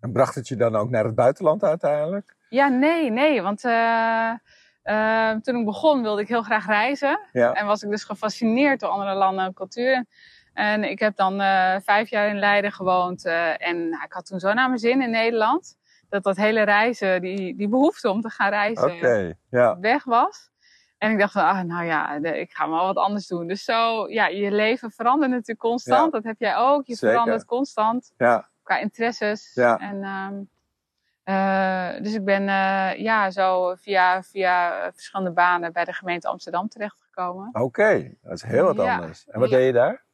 En 0.00 0.12
bracht 0.12 0.34
het 0.34 0.48
je 0.48 0.56
dan 0.56 0.76
ook 0.76 0.90
naar 0.90 1.04
het 1.04 1.14
buitenland 1.14 1.64
uiteindelijk? 1.64 2.36
Ja, 2.48 2.68
nee, 2.68 3.10
nee. 3.10 3.42
Want 3.42 3.64
eh, 3.64 5.30
toen 5.30 5.56
ik 5.56 5.64
begon 5.64 6.02
wilde 6.02 6.20
ik 6.22 6.28
heel 6.28 6.42
graag 6.42 6.66
reizen. 6.66 7.20
Ja. 7.32 7.52
En 7.52 7.66
was 7.66 7.82
ik 7.82 7.90
dus 7.90 8.04
gefascineerd 8.04 8.80
door 8.80 8.88
andere 8.90 9.14
landen 9.14 9.44
en 9.44 9.54
culturen. 9.54 10.08
En 10.52 10.84
ik 10.84 10.98
heb 10.98 11.16
dan 11.16 11.40
eh, 11.40 11.76
vijf 11.82 12.10
jaar 12.10 12.28
in 12.28 12.38
Leiden 12.38 12.72
gewoond. 12.72 13.24
eh, 13.24 13.68
en 13.68 13.88
nou, 13.88 14.04
ik 14.04 14.12
had 14.12 14.26
toen 14.26 14.38
zo 14.38 14.52
naar 14.52 14.68
mijn 14.68 14.80
zin 14.80 15.02
in 15.02 15.10
Nederland. 15.10 15.76
Dat 16.08 16.22
dat 16.22 16.36
hele 16.36 16.62
reizen, 16.62 17.20
die, 17.20 17.56
die 17.56 17.68
behoefte 17.68 18.10
om 18.10 18.20
te 18.20 18.30
gaan 18.30 18.50
reizen. 18.50 19.36
Ja. 19.50 19.78
weg 19.80 20.04
was. 20.04 20.50
En 20.98 21.10
ik 21.10 21.18
dacht 21.18 21.32
van, 21.32 21.42
ah, 21.42 21.60
nou 21.62 21.84
ja, 21.84 22.14
ik 22.14 22.50
ga 22.50 22.68
wel 22.68 22.84
wat 22.86 22.96
anders 22.96 23.26
doen. 23.26 23.46
Dus 23.46 23.64
zo, 23.64 24.08
ja, 24.10 24.26
je 24.26 24.50
leven 24.50 24.90
verandert 24.90 25.30
natuurlijk 25.30 25.58
constant. 25.60 26.04
Ja. 26.04 26.10
Dat 26.10 26.24
heb 26.24 26.36
jij 26.38 26.56
ook. 26.56 26.86
Je 26.86 26.94
Zeker. 26.94 27.14
verandert 27.14 27.44
constant 27.44 28.12
Ja. 28.16 28.48
qua 28.62 28.78
interesses. 28.78 29.54
Ja. 29.54 29.78
En, 29.78 30.02
ehm, 30.02 30.42
eh, 31.22 32.02
dus 32.02 32.14
ik 32.14 32.24
ben 32.24 32.48
eh, 32.48 32.98
ja, 32.98 33.30
zo 33.30 33.74
via, 33.74 34.22
via 34.22 34.90
verschillende 34.92 35.32
banen 35.32 35.72
bij 35.72 35.84
de 35.84 35.92
gemeente 35.92 36.28
Amsterdam 36.28 36.68
terechtgekomen. 36.68 37.48
Oké. 37.52 38.14
Dat 38.22 38.32
is 38.32 38.42
heel 38.42 38.64
wat 38.64 38.78
anders. 38.78 39.26
En 39.28 39.40
wat 39.40 39.50
deed 39.50 39.66
je 39.66 39.72
daar? 39.72 40.06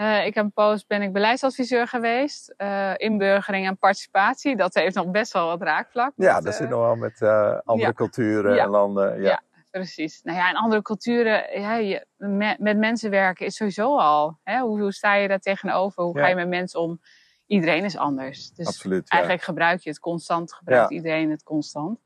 Eh, 0.00 0.26
ik 0.26 0.34
heb 0.34 0.44
een 0.44 0.52
poos 0.52 0.86
ben 0.86 1.02
ik 1.02 1.12
beleidsadviseur 1.12 1.86
geweest. 1.88 2.54
eh, 2.56 2.92
inburgering 2.96 3.66
en 3.66 3.78
participatie. 3.78 4.56
Dat 4.56 4.74
heeft 4.74 4.94
nog 4.94 5.10
best 5.10 5.32
wel 5.32 5.46
wat 5.46 5.62
raakvlak. 5.62 6.12
Ja, 6.16 6.34
met, 6.34 6.44
dat 6.44 6.52
eh, 6.52 6.58
zit 6.58 6.68
nog 6.68 6.80
wel 6.80 6.96
met 6.96 7.20
eh, 7.22 7.58
andere 7.64 7.88
ja. 7.88 7.94
culturen 7.94 8.54
Ja. 8.54 8.62
en 8.62 8.68
landen. 8.70 9.16
Ja. 9.22 9.28
Ja. 9.28 9.42
Precies. 9.70 10.22
Nou 10.22 10.38
ja, 10.38 10.48
in 10.50 10.56
andere 10.56 10.82
culturen, 10.82 11.60
ja, 11.60 11.74
je, 11.76 12.06
me- 12.16 12.56
met 12.58 12.78
mensen 12.78 13.10
werken 13.10 13.46
is 13.46 13.56
sowieso 13.56 13.98
al. 13.98 14.38
Hè? 14.42 14.58
Hoe, 14.60 14.80
hoe 14.80 14.92
sta 14.92 15.14
je 15.14 15.28
daar 15.28 15.38
tegenover? 15.38 16.02
Hoe 16.02 16.18
ga 16.18 16.26
je 16.26 16.34
met 16.34 16.48
mensen 16.48 16.80
om? 16.80 17.00
Iedereen 17.46 17.84
is 17.84 17.96
anders. 17.96 18.50
Dus 18.52 18.66
Absoluut. 18.66 19.10
Eigenlijk 19.10 19.42
gebruik 19.42 19.80
je 19.80 19.88
het 19.90 19.98
constant, 19.98 20.52
gebruikt 20.52 20.90
iedereen 20.90 21.30
het 21.30 21.42
constant. 21.42 22.00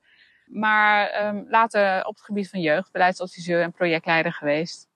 Maar 0.45 1.09
ehm, 1.09 1.43
later 1.49 2.05
op 2.07 2.15
het 2.15 2.25
gebied 2.25 2.51
van 2.51 2.61
jeugd, 2.61 2.93
beleidsadviseur 2.93 3.63
en 3.63 3.73
projectleider 3.73 4.33
geweest. 4.33 4.89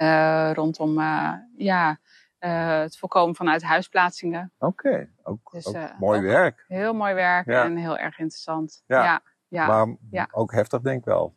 Eh, 0.00 0.50
rondom 0.54 0.98
eh, 1.00 1.32
ja, 1.56 1.98
eh, 2.38 2.78
het 2.80 2.98
voorkomen 2.98 3.34
van 3.34 3.48
uithuisplaatsingen. 3.50 4.52
Oké, 4.58 5.08
ook, 5.22 5.50
Dus, 5.52 5.66
ook 5.66 5.76
mooi 5.98 6.18
ook- 6.18 6.24
werk. 6.24 6.64
Heel 6.68 6.94
mooi 6.94 7.14
werk 7.14 7.46
Ja. 7.46 7.64
en 7.64 7.76
heel 7.76 7.98
erg 7.98 8.18
interessant. 8.18 8.82
Ja. 8.86 9.02
Ja, 9.04 9.22
ja, 9.48 9.66
maar 9.66 9.96
ja. 10.10 10.28
ook 10.30 10.52
heftig 10.52 10.80
denk 10.80 10.98
ik 10.98 11.04
wel. 11.04 11.34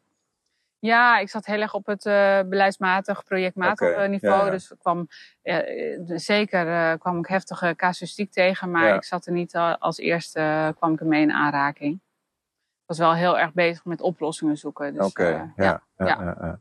Ja, 0.79 1.17
ik 1.17 1.29
zat 1.29 1.45
heel 1.45 1.61
erg 1.61 1.73
op 1.73 1.85
het 1.85 2.03
beleidsmatig, 2.49 3.23
projectmatig 3.23 4.07
niveau. 4.07 4.49
Dus 4.49 4.71
ik 4.71 4.79
kwam, 4.79 5.07
zeker 6.05 6.97
kwam 6.97 7.17
ik 7.19 7.27
heftige 7.27 7.73
casuïstiek 7.75 8.31
tegen, 8.31 8.71
maar 8.71 8.95
ik 8.95 9.03
zat 9.03 9.25
er 9.25 9.31
niet 9.33 9.55
al- 9.55 9.77
als 9.77 9.97
eerste, 9.97 10.73
kwam 10.77 10.93
ik 10.93 10.99
ermee 10.99 11.21
in 11.21 11.31
aanraking. 11.31 11.93
Ik 11.93 12.83
was 12.85 12.97
wel 12.97 13.13
heel 13.13 13.39
erg 13.39 13.53
bezig 13.53 13.85
met 13.85 14.01
oplossingen 14.01 14.57
zoeken. 14.57 14.93
Dus, 14.93 15.05
Oké, 15.05 15.53
ja, 15.55 15.81
ja. 15.97 16.59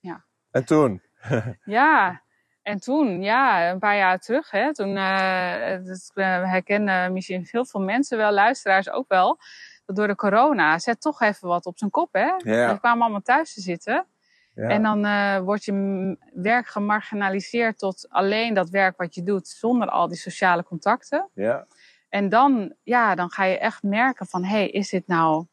Ja. 0.00 0.24
En 0.50 0.64
toen? 0.64 1.02
Ja, 1.64 2.22
En 2.62 2.78
toen, 2.78 3.22
ja, 3.22 3.70
een 3.70 3.78
paar 3.78 3.96
jaar 3.96 4.18
terug, 4.18 4.50
hè, 4.50 4.74
toen 4.74 4.96
uh, 4.96 5.84
dat 5.84 6.10
herkennen 6.46 7.12
misschien 7.12 7.48
heel 7.50 7.64
veel 7.64 7.80
mensen 7.80 8.18
wel, 8.18 8.32
luisteraars 8.32 8.90
ook 8.90 9.08
wel, 9.08 9.38
dat 9.86 9.96
door 9.96 10.06
de 10.06 10.14
corona 10.14 10.78
zet 10.78 11.00
toch 11.00 11.20
even 11.20 11.48
wat 11.48 11.66
op 11.66 11.78
zijn 11.78 11.90
kop, 11.90 12.12
hè. 12.12 12.32
Ja. 12.36 12.72
We 12.72 12.78
kwamen 12.78 13.02
allemaal 13.02 13.20
thuis 13.20 13.54
te 13.54 13.60
zitten. 13.60 14.06
Ja. 14.54 14.68
En 14.68 14.82
dan 14.82 15.06
uh, 15.06 15.38
wordt 15.38 15.64
je 15.64 16.16
werk 16.32 16.66
gemarginaliseerd 16.66 17.78
tot 17.78 18.06
alleen 18.08 18.54
dat 18.54 18.70
werk 18.70 18.96
wat 18.96 19.14
je 19.14 19.22
doet, 19.22 19.48
zonder 19.48 19.88
al 19.88 20.08
die 20.08 20.18
sociale 20.18 20.64
contacten. 20.64 21.28
ja. 21.34 21.66
En 22.08 22.28
dan, 22.28 22.74
ja, 22.82 23.14
dan 23.14 23.30
ga 23.30 23.44
je 23.44 23.58
echt 23.58 23.82
merken 23.82 24.26
van, 24.26 24.44
hé, 24.44 24.56
hey, 24.56 24.68
is 24.68 24.88
dit 24.88 25.06
nou, 25.06 25.46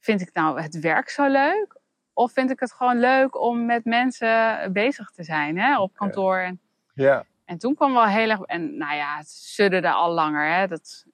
vind 0.00 0.20
ik 0.20 0.30
nou 0.32 0.60
het 0.60 0.80
werk 0.80 1.08
zo 1.08 1.28
leuk? 1.28 1.75
Of 2.18 2.32
vind 2.32 2.50
ik 2.50 2.60
het 2.60 2.72
gewoon 2.72 2.98
leuk 3.00 3.40
om 3.40 3.66
met 3.66 3.84
mensen 3.84 4.72
bezig 4.72 5.10
te 5.10 5.22
zijn, 5.22 5.58
hè, 5.58 5.78
op 5.80 5.94
kantoor? 5.94 6.56
Ja. 6.94 7.24
en 7.44 7.58
toen 7.58 7.74
kwam 7.74 7.92
wel 7.92 8.06
heel 8.06 8.30
erg, 8.30 8.40
en 8.40 8.76
nou 8.76 8.94
ja, 8.96 9.16
het 9.16 9.28
sudderde 9.30 9.90
al 9.90 10.12
langer, 10.12 10.54
hè, 10.54 10.66
dat, 10.66 11.04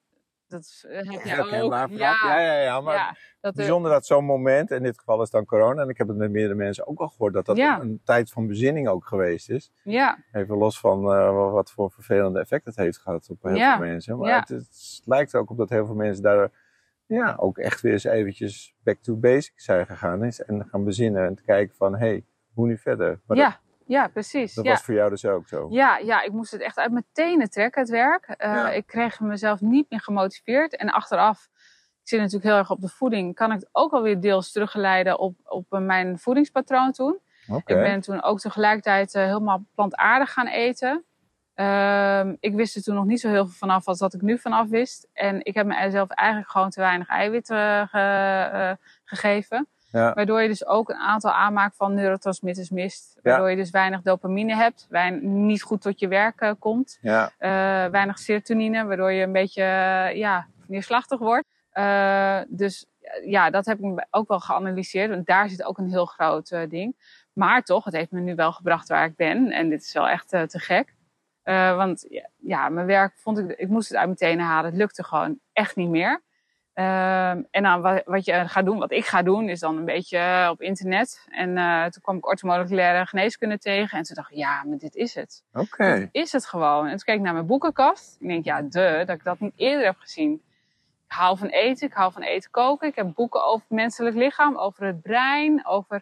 dat 0.47 0.83
heb 0.87 1.03
je 1.23 1.29
Herkenbaar 1.29 1.83
ook. 1.83 1.97
ja, 1.97 2.39
ja, 2.41 2.59
ja. 2.61 2.81
Maar 2.81 2.95
ja, 2.95 3.07
dat 3.41 3.51
er- 3.51 3.57
bijzonder 3.57 3.91
dat 3.91 4.05
zo'n 4.05 4.25
moment, 4.25 4.71
in 4.71 4.83
dit 4.83 4.97
geval 4.99 5.21
is 5.21 5.29
dan 5.29 5.45
corona, 5.45 5.81
en 5.81 5.89
ik 5.89 5.97
heb 5.97 6.07
het 6.07 6.17
met 6.17 6.31
meerdere 6.31 6.55
mensen 6.55 6.87
ook 6.87 6.99
al 6.99 7.07
gehoord, 7.09 7.33
dat 7.33 7.45
dat 7.45 7.57
Ja. 7.57 7.79
een 7.79 8.01
tijd 8.03 8.31
van 8.31 8.47
bezinning 8.47 8.87
ook 8.87 9.05
geweest 9.05 9.49
is. 9.49 9.71
ja, 9.83 10.17
Even 10.31 10.57
los 10.57 10.79
van 10.79 11.11
eh, 11.13 11.51
wat 11.51 11.71
voor 11.71 11.91
vervelende 11.91 12.39
effect 12.39 12.65
het 12.65 12.75
heeft 12.75 12.97
gehad 12.97 13.29
op 13.29 13.43
heel 13.43 13.55
Ja. 13.55 13.77
veel 13.77 13.85
mensen. 13.87 14.17
Maar 14.17 14.29
Ja. 14.29 14.39
het, 14.39 14.49
het 14.49 15.01
lijkt 15.05 15.33
er 15.33 15.39
ook 15.39 15.49
op 15.49 15.57
dat 15.57 15.69
heel 15.69 15.85
veel 15.85 15.95
mensen 15.95 16.23
daar 16.23 16.51
ja, 17.05 17.35
ook 17.37 17.57
echt 17.57 17.81
weer 17.81 17.91
eens 17.91 18.03
eventjes 18.03 18.75
back 18.83 18.97
to 18.97 19.15
basics 19.15 19.63
zijn 19.63 19.85
gegaan 19.85 20.23
is. 20.23 20.41
En 20.41 20.67
gaan 20.69 20.83
bezinnen 20.83 21.25
en 21.25 21.35
te 21.35 21.43
kijken 21.43 21.75
van, 21.75 21.93
hé, 21.93 22.07
hey, 22.07 22.25
hoe 22.53 22.67
nu 22.67 22.77
verder? 22.77 23.21
Maar 23.25 23.37
ja, 23.37 23.49
dat, 23.49 23.59
ja, 23.85 24.07
precies. 24.07 24.53
dat 24.53 24.65
ja. 24.65 24.71
was 24.71 24.81
voor 24.81 24.93
jou 24.93 25.09
dus 25.09 25.25
ook 25.25 25.47
zo. 25.47 25.67
Ja, 25.69 25.97
ja, 25.97 26.21
ik 26.21 26.31
moest 26.31 26.51
het 26.51 26.61
echt 26.61 26.77
uit 26.77 26.91
mijn 26.91 27.05
tenen 27.11 27.49
trekken, 27.49 27.81
het 27.81 27.89
werk. 27.91 28.25
Eh, 28.25 28.53
Ja. 28.53 28.69
Ik 28.69 28.85
kreeg 28.85 29.19
mezelf 29.19 29.61
niet 29.61 29.89
meer 29.89 30.01
gemotiveerd. 30.01 30.75
En 30.75 30.89
achteraf, 30.89 31.49
ik 32.01 32.07
zit 32.09 32.19
natuurlijk 32.19 32.45
heel 32.45 32.57
erg 32.57 32.71
op 32.71 32.81
de 32.81 32.89
voeding, 32.89 33.35
kan 33.35 33.51
ik 33.51 33.59
het 33.59 33.69
ook 33.71 33.91
alweer 33.91 34.19
deels 34.19 34.51
teruggeleiden 34.51 35.19
op, 35.19 35.35
op 35.43 35.65
eh, 35.69 35.79
mijn 35.79 36.19
voedingspatroon 36.19 36.91
toen. 36.91 37.19
Ik 37.47 37.63
ben 37.65 38.01
toen 38.01 38.23
ook 38.23 38.39
tegelijkertijd 38.39 39.15
eh, 39.15 39.23
helemaal 39.23 39.65
plantaardig 39.75 40.33
gaan 40.33 40.47
eten. 40.47 41.05
Ehm, 41.55 42.35
ik 42.39 42.53
wist 42.55 42.75
er 42.75 42.81
toen 42.83 42.95
nog 42.95 43.05
niet 43.05 43.19
zo 43.19 43.29
heel 43.29 43.45
veel 43.45 43.55
vanaf 43.57 43.87
als 43.87 43.97
dat 43.97 44.13
ik 44.13 44.21
nu 44.21 44.37
vanaf 44.39 44.67
wist. 44.69 45.07
En 45.13 45.45
ik 45.45 45.53
heb 45.55 45.65
mezelf 45.65 46.09
eigenlijk 46.09 46.49
gewoon 46.51 46.69
te 46.69 46.79
weinig 46.79 47.07
eiwitten 47.07 47.57
eh, 47.57 47.87
ge- 47.87 48.49
eh, 48.53 48.71
gegeven. 49.03 49.67
Ja. 49.91 50.13
Waardoor 50.13 50.41
je 50.41 50.47
dus 50.47 50.65
ook 50.65 50.89
een 50.89 50.95
aantal 50.97 51.31
aanmaak 51.31 51.73
van 51.73 51.93
neurotransmitters 51.93 52.69
mist. 52.69 53.17
Waardoor 53.23 53.49
je 53.49 53.55
dus 53.55 53.69
weinig 53.69 54.01
dopamine 54.01 54.55
hebt, 54.55 54.87
wein, 54.89 55.45
niet 55.45 55.61
goed 55.63 55.81
tot 55.81 55.99
je 55.99 56.07
werk 56.07 56.41
eh, 56.41 56.51
komt. 56.59 56.97
Ja, 57.01 57.31
weinig 57.91 58.19
serotonine, 58.19 58.85
waardoor 58.85 59.11
je 59.11 59.23
een 59.23 59.31
beetje 59.31 59.63
ja, 60.13 60.47
neerslachtig 60.67 61.19
wordt. 61.19 61.47
Dus 62.47 62.85
ja, 63.25 63.49
dat 63.49 63.65
heb 63.65 63.79
ik 63.79 64.05
ook 64.09 64.27
wel 64.27 64.39
geanalyseerd. 64.39 65.09
Want 65.09 65.25
daar 65.25 65.49
zit 65.49 65.63
ook 65.63 65.77
een 65.77 65.89
heel 65.89 66.05
groot 66.05 66.55
ding. 66.69 66.95
Maar 67.33 67.61
toch, 67.63 67.83
het 67.85 67.93
heeft 67.93 68.11
me 68.11 68.19
nu 68.19 68.35
wel 68.35 68.51
gebracht 68.51 68.87
waar 68.87 69.05
ik 69.05 69.15
ben. 69.15 69.51
En 69.51 69.69
dit 69.69 69.81
is 69.81 69.93
wel 69.93 70.09
echt 70.09 70.29
te 70.29 70.59
gek. 70.59 70.92
Eh, 71.43 71.75
want 71.75 72.07
ja, 72.37 72.69
mijn 72.69 72.85
werk 72.85 73.13
vond 73.17 73.37
ik, 73.37 73.49
ik 73.57 73.67
moest 73.69 73.87
het 73.89 73.97
uit 73.97 74.05
mijn 74.05 74.17
tenen 74.17 74.45
halen. 74.45 74.69
Het 74.69 74.79
lukte 74.79 75.03
gewoon 75.03 75.39
echt 75.53 75.75
niet 75.75 75.89
meer. 75.89 76.21
Ehm, 76.73 77.41
en 77.51 77.63
dan 77.63 77.81
wat, 77.81 78.01
wat 78.05 78.25
je 78.25 78.47
gaat 78.47 78.65
doen, 78.65 78.77
wat 78.77 78.91
ik 78.91 79.05
ga 79.05 79.21
doen, 79.23 79.49
is 79.49 79.59
dan 79.59 79.77
een 79.77 79.85
beetje 79.85 80.17
eh, 80.17 80.47
op 80.51 80.61
internet. 80.61 81.25
En 81.29 81.57
eh, 81.57 81.83
toen 81.85 82.01
kwam 82.01 82.17
ik 82.17 82.27
orthomoleculaire 82.27 83.05
geneeskunde 83.05 83.57
tegen. 83.57 83.97
En 83.97 84.03
toen 84.03 84.15
dacht 84.15 84.31
ik, 84.31 84.37
ja, 84.37 84.63
maar 84.63 84.77
dit 84.77 84.95
is 84.95 85.15
het 85.15 85.43
oké. 85.53 86.09
is 86.11 86.31
het 86.31 86.45
gewoon. 86.45 86.83
En 86.85 86.89
toen 86.89 86.99
keek 87.05 87.15
ik 87.15 87.21
naar 87.21 87.33
mijn 87.33 87.45
boekenkast. 87.45 88.17
Ik 88.19 88.27
denk, 88.27 88.45
ja, 88.45 88.61
de, 88.61 89.03
dat 89.05 89.15
ik 89.15 89.23
dat 89.23 89.39
niet 89.39 89.53
eerder 89.55 89.85
heb 89.85 89.97
gezien. 89.97 90.41
Ik 91.07 91.19
hou 91.19 91.37
van 91.37 91.47
eten, 91.47 91.87
ik 91.87 91.93
hou 91.93 92.11
van 92.11 92.21
eten 92.21 92.51
koken. 92.51 92.87
Ik 92.87 92.95
heb 92.95 93.13
boeken 93.13 93.43
over 93.45 93.65
het 93.67 93.77
menselijk 93.77 94.15
lichaam, 94.15 94.57
over 94.57 94.85
het 94.85 95.01
brein, 95.01 95.65
over... 95.65 96.01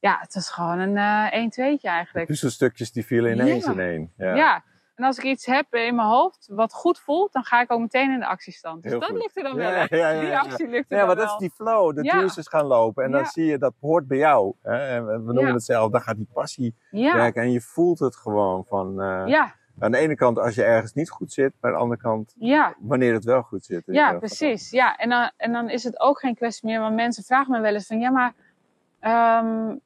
Ja, 0.00 0.18
het 0.20 0.34
is 0.34 0.48
gewoon 0.48 0.78
een 0.78 0.96
eh 0.96 1.32
1 1.32 1.50
2 1.50 1.78
eigenlijk. 1.82 2.26
Puzzelstukjes 2.26 2.92
die 2.92 3.06
vielen 3.06 3.32
ineens 3.32 3.64
Ja. 3.64 3.72
in 3.72 3.78
één. 3.80 4.12
Ja. 4.16 4.34
Ja. 4.34 4.64
En 4.98 5.04
als 5.04 5.18
ik 5.18 5.24
iets 5.24 5.46
heb 5.46 5.74
in 5.74 5.94
mijn 5.94 6.08
hoofd 6.08 6.48
wat 6.50 6.72
goed 6.72 6.98
voelt, 6.98 7.32
dan 7.32 7.44
ga 7.44 7.60
ik 7.60 7.72
ook 7.72 7.80
meteen 7.80 8.10
in 8.12 8.18
de 8.18 8.26
actiestand. 8.26 8.82
Dus 8.82 8.90
Heel 8.90 9.00
dat 9.00 9.08
goed. 9.08 9.18
lukte 9.18 9.42
dan 9.42 9.56
Ja, 9.56 9.70
wel. 9.70 9.98
ja, 9.98 10.10
ja, 10.10 10.20
Die 10.20 10.28
ja. 10.28 10.38
actie 10.40 10.68
lukte 10.68 10.94
Ja, 10.94 10.98
dan 10.98 11.06
maar 11.06 11.16
dat 11.16 11.24
wel. 11.24 11.34
is 11.34 11.40
die 11.40 11.50
flow, 11.50 11.94
de 11.96 12.02
Ja. 12.04 12.16
juices 12.16 12.48
gaan 12.48 12.64
lopen. 12.64 13.04
En 13.04 13.10
dan 13.10 13.20
Ja. 13.20 13.26
zie 13.28 13.44
je, 13.44 13.58
dat 13.58 13.74
hoort 13.80 14.06
bij 14.06 14.18
jou. 14.18 14.54
Hè? 14.62 14.76
En 14.96 15.06
we 15.06 15.12
noemen 15.32 15.46
Ja. 15.46 15.52
het 15.52 15.64
zelf, 15.64 15.90
dan 15.90 16.00
gaat 16.00 16.16
die 16.16 16.28
passie 16.32 16.74
Ja, 16.90 17.14
werken. 17.14 17.42
En 17.42 17.50
je 17.52 17.60
voelt 17.60 17.98
het 17.98 18.16
gewoon 18.16 18.64
van... 18.68 19.00
eh, 19.00 19.22
ja, 19.26 19.54
Aan 19.80 19.90
de 19.90 19.98
ene 19.98 20.14
kant 20.16 20.38
als 20.38 20.54
je 20.54 20.64
ergens 20.64 20.92
niet 20.92 21.10
goed 21.10 21.32
zit, 21.32 21.52
maar 21.60 21.70
aan 21.70 21.76
de 21.76 21.82
andere 21.82 22.00
kant 22.00 22.34
ja. 22.38 22.74
wanneer 22.78 23.12
het 23.12 23.24
wel 23.24 23.42
goed 23.42 23.64
zit. 23.64 23.82
Ja, 23.86 24.12
precies. 24.18 24.70
Ja, 24.70 24.96
en 24.96 25.08
dan, 25.08 25.30
en 25.36 25.52
dan 25.52 25.70
is 25.70 25.84
het 25.84 26.00
ook 26.00 26.18
geen 26.20 26.34
kwestie 26.34 26.68
meer, 26.68 26.80
want 26.80 26.94
mensen 26.94 27.24
vragen 27.24 27.52
me 27.52 27.60
wel 27.60 27.74
eens 27.74 27.86
van, 27.86 27.98
ja, 28.00 28.10
maar 28.10 28.32
ehm, 29.00 29.76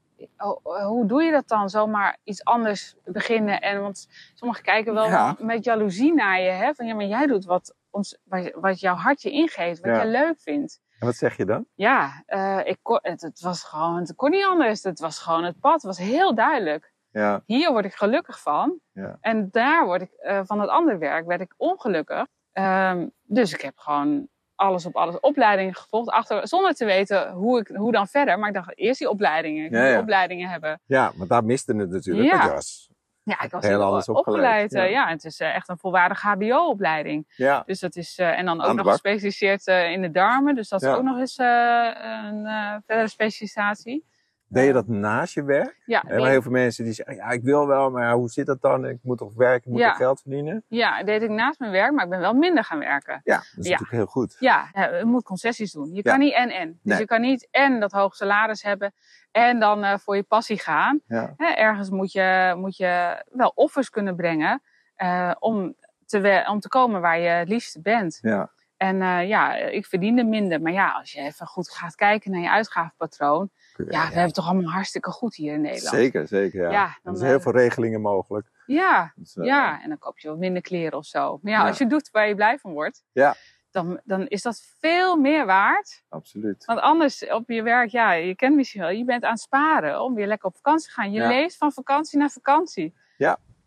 hoe 0.87 1.07
doe 1.07 1.23
je 1.23 1.31
dat 1.31 1.49
dan? 1.49 1.71
Zomaar 1.71 2.19
iets 2.25 2.45
anders 2.45 2.95
beginnen. 3.05 3.61
En 3.61 3.81
want 3.81 4.09
sommigen 4.35 4.63
kijken 4.65 4.95
wel 4.95 5.05
Ja. 5.09 5.37
met 5.39 5.65
jaloezie 5.65 6.15
naar 6.15 6.41
je, 6.41 6.51
hè? 6.51 6.75
Van 6.75 6.87
ja, 6.87 6.95
maar 6.95 7.05
jij 7.05 7.27
doet 7.27 7.45
wat, 7.45 7.75
ons, 7.91 8.19
wat, 8.55 8.81
jouw 8.81 8.95
hart 8.95 9.23
je 9.23 9.31
ingeeft, 9.31 9.81
wat 9.81 9.97
Ja. 9.97 10.03
je 10.03 10.09
leuk 10.09 10.41
vindt. 10.41 10.81
En 10.99 11.07
wat 11.07 11.17
zeg 11.17 11.37
je 11.37 11.45
dan? 11.45 11.67
Ja, 11.75 12.23
eh, 12.27 12.61
ik 12.65 12.79
kon, 12.83 12.99
het, 13.03 13.21
het 13.21 13.41
was 13.41 13.65
gewoon, 13.65 13.97
het 13.99 14.15
kon 14.15 14.31
niet 14.31 14.45
anders. 14.45 14.83
Het 14.83 15.01
was 15.01 15.19
gewoon 15.19 15.45
het 15.45 15.61
pad, 15.61 15.73
het 15.73 15.83
was 15.83 15.99
heel 15.99 16.35
duidelijk. 16.35 16.93
Ja, 17.11 17.43
Hier 17.47 17.73
word 17.73 17.85
ik 17.85 17.95
gelukkig 17.95 18.41
van. 18.41 18.79
Ja. 18.93 19.19
En 19.21 19.49
daar 19.51 19.85
word 19.85 20.03
ik, 20.03 20.11
eh, 20.13 20.41
van 20.45 20.61
het 20.61 20.69
andere 20.71 20.99
werk, 20.99 21.27
werd 21.27 21.41
ik 21.41 21.55
ongelukkig. 21.57 22.27
Ehm, 22.53 23.09
dus 23.23 23.53
ik 23.53 23.61
heb 23.61 23.79
gewoon 23.79 24.29
alles 24.63 24.87
op 24.87 24.97
alles 24.97 25.21
opleidingen 25.21 25.75
gevolgd, 25.75 26.09
achter, 26.11 26.49
zonder 26.49 26.75
te 26.75 26.85
weten 26.85 27.31
hoe, 27.33 27.59
ik, 27.61 27.69
hoe 27.69 27.93
dan 27.93 28.07
verder. 28.07 28.39
Maar 28.39 28.49
ik 28.49 28.55
dacht, 28.55 28.79
eerst 28.79 28.99
die 28.99 29.11
opleidingen. 29.11 29.65
Ik 29.65 29.71
Ja, 29.73 29.85
ja. 29.87 29.99
opleidingen 30.01 30.49
hebben. 30.49 30.81
ja 30.87 31.13
maar 31.17 31.27
daar 31.27 31.45
miste 31.45 31.77
het 31.77 31.91
natuurlijk. 31.91 32.31
Ja. 32.33 32.49
was- 32.49 32.91
Ja, 33.25 33.41
ik 33.43 33.51
was 33.51 33.65
Heel 33.67 33.83
anders 33.83 34.09
opgeleid. 34.09 34.63
opgeleid, 34.65 34.73
eh, 34.75 34.93
ja. 34.93 35.05
ja. 35.07 35.09
het 35.13 35.25
is 35.25 35.41
eh, 35.41 35.55
echt 35.55 35.69
een 35.69 35.79
volwaardige 35.79 36.27
HBO-opleiding. 36.27 37.25
ja, 37.37 37.63
Dus 37.67 37.81
dat 37.81 37.97
is, 37.97 38.19
eh, 38.19 38.39
en 38.39 38.45
dan 38.47 38.63
ook 38.63 38.75
nog 38.77 38.91
gespecialiseerd 38.91 39.67
in 39.67 40.03
de 40.03 40.11
darmen. 40.11 40.55
Dus 40.55 40.69
dat 40.69 40.83
is 40.83 40.89
Ja. 40.89 40.95
ook 40.95 41.03
nog 41.03 41.19
eens 41.19 41.39
een 41.39 42.47
verdere 42.87 43.09
specialisatie. 43.09 44.05
Deed 44.53 44.67
je 44.67 44.73
dat 44.73 44.89
naast 44.89 45.35
je 45.35 45.45
werk? 45.45 45.81
Ja, 45.85 46.01
Hè, 46.07 46.09
maar 46.09 46.19
die- 46.19 46.29
heel 46.29 46.43
veel 46.43 46.51
mensen 46.51 46.85
die 46.85 46.93
zeggen, 46.93 47.15
ja, 47.15 47.29
ik 47.31 47.43
wil 47.43 47.67
wel, 47.67 47.91
maar 47.91 48.13
hoe 48.13 48.29
zit 48.29 48.47
dat 48.47 48.61
dan? 48.61 48.85
Ik 48.87 48.99
moet 49.03 49.19
toch 49.19 49.35
werken, 49.35 49.71
ik 49.71 49.77
moet 49.77 49.83
toch 49.83 49.97
geld 49.97 50.21
verdienen? 50.21 50.65
ja, 50.69 50.97
dat 50.97 51.07
deed 51.07 51.23
ik 51.23 51.31
naast 51.31 51.59
mijn 51.59 51.73
werk, 51.73 51.93
maar 51.93 52.05
ik 52.05 52.11
ben 52.11 52.21
wel 52.21 52.35
minder 52.35 52.65
gaan 52.65 52.79
werken. 52.79 53.21
Ja, 53.25 53.37
dat 53.37 53.45
is 53.45 53.55
natuurlijk 53.57 53.91
heel 53.91 54.07
goed. 54.07 54.37
Ja, 54.39 54.69
je 54.73 55.03
moet 55.05 55.23
concessies 55.25 55.73
doen. 55.73 55.95
Je 55.95 56.03
kan 56.03 56.19
niet 56.19 56.35
en-en. 56.35 56.69
Dus 56.69 56.79
Nee. 56.83 56.99
je 56.99 57.05
kan 57.05 57.21
niet 57.21 57.49
en 57.51 57.81
dat 57.81 57.93
hoge 57.93 58.17
salaris 58.17 58.63
hebben 58.63 58.95
en 59.31 59.61
dan 59.61 59.85
eh, 59.85 59.99
voor 59.99 60.17
je 60.17 60.23
passie 60.23 60.59
gaan. 60.59 61.01
Hè, 61.07 61.47
ergens 61.55 61.91
moet 61.91 62.13
je, 62.13 62.55
moet 62.57 62.77
je 62.77 63.23
wel 63.31 63.53
offers 63.55 63.91
kunnen 63.91 64.17
brengen 64.17 64.63
eh, 64.95 65.31
om, 65.39 65.75
te 66.07 66.45
om 66.51 66.61
te 66.61 66.69
komen 66.69 67.01
waar 67.01 67.19
je 67.19 67.29
het 67.29 67.49
liefste 67.49 67.81
bent. 67.81 68.19
Ja. 68.23 68.51
En 68.77 69.03
eh, 69.03 69.29
ja, 69.29 69.55
ik 69.57 69.87
verdiende 69.87 70.25
minder. 70.25 70.61
Maar 70.61 70.73
ja, 70.73 70.91
als 70.91 71.13
je 71.13 71.21
even 71.21 71.47
goed 71.47 71.71
gaat 71.71 71.95
kijken 71.95 72.31
naar 72.31 72.41
je 72.41 72.51
uitgavenpatroon. 72.51 73.51
Ja, 73.77 73.85
we 73.85 73.97
hebben 73.97 74.23
het 74.23 74.35
toch 74.35 74.49
allemaal 74.49 74.71
hartstikke 74.73 75.11
goed 75.11 75.35
hier 75.35 75.53
in 75.55 75.61
Nederland. 75.61 75.97
Zeker, 75.97 76.29
zeker. 76.29 76.63
Ja. 76.63 76.71
Ja, 76.71 76.85
er 77.03 77.17
zijn 77.17 77.29
heel 77.29 77.37
eh, 77.39 77.43
veel 77.43 77.53
regelingen 77.53 78.01
mogelijk. 78.01 78.51
Ja, 78.67 79.13
Dus, 79.17 79.37
ja, 79.41 79.83
en 79.83 79.89
dan 79.89 79.99
koop 79.99 80.19
je 80.19 80.29
wat 80.29 80.39
minder 80.39 80.63
kleren 80.63 80.99
of 80.99 81.05
zo. 81.07 81.39
Maar 81.43 81.53
ja, 81.53 81.61
Ja. 81.61 81.67
als 81.69 81.79
je 81.79 81.87
doet 81.87 82.11
waar 82.11 82.29
je 82.29 82.35
blij 82.35 82.59
van 82.59 82.73
wordt, 82.73 83.03
Ja. 83.13 83.35
dan, 83.71 84.01
dan 84.05 84.27
is 84.27 84.43
dat 84.43 84.63
veel 84.79 85.17
meer 85.17 85.47
waard 85.47 86.03
Absoluut. 86.09 86.65
Want 86.65 86.81
anders 86.81 87.29
op 87.31 87.51
je 87.51 87.63
werk, 87.63 87.89
ja, 87.91 88.13
je 88.13 88.35
kent 88.35 88.57
misschien 88.57 88.81
wel, 88.81 88.91
je 88.91 89.05
bent 89.05 89.25
aan 89.25 89.31
het 89.33 89.41
sparen 89.41 90.03
om 90.03 90.15
weer 90.15 90.27
lekker 90.27 90.49
op 90.49 90.55
vakantie 90.57 90.87
te 90.89 90.95
gaan. 90.95 91.13
Je 91.13 91.21
Ja. 91.21 91.29
leeft 91.29 91.57
van 91.57 91.73
vakantie 91.73 92.19
naar 92.19 92.31
vakantie. 92.31 92.95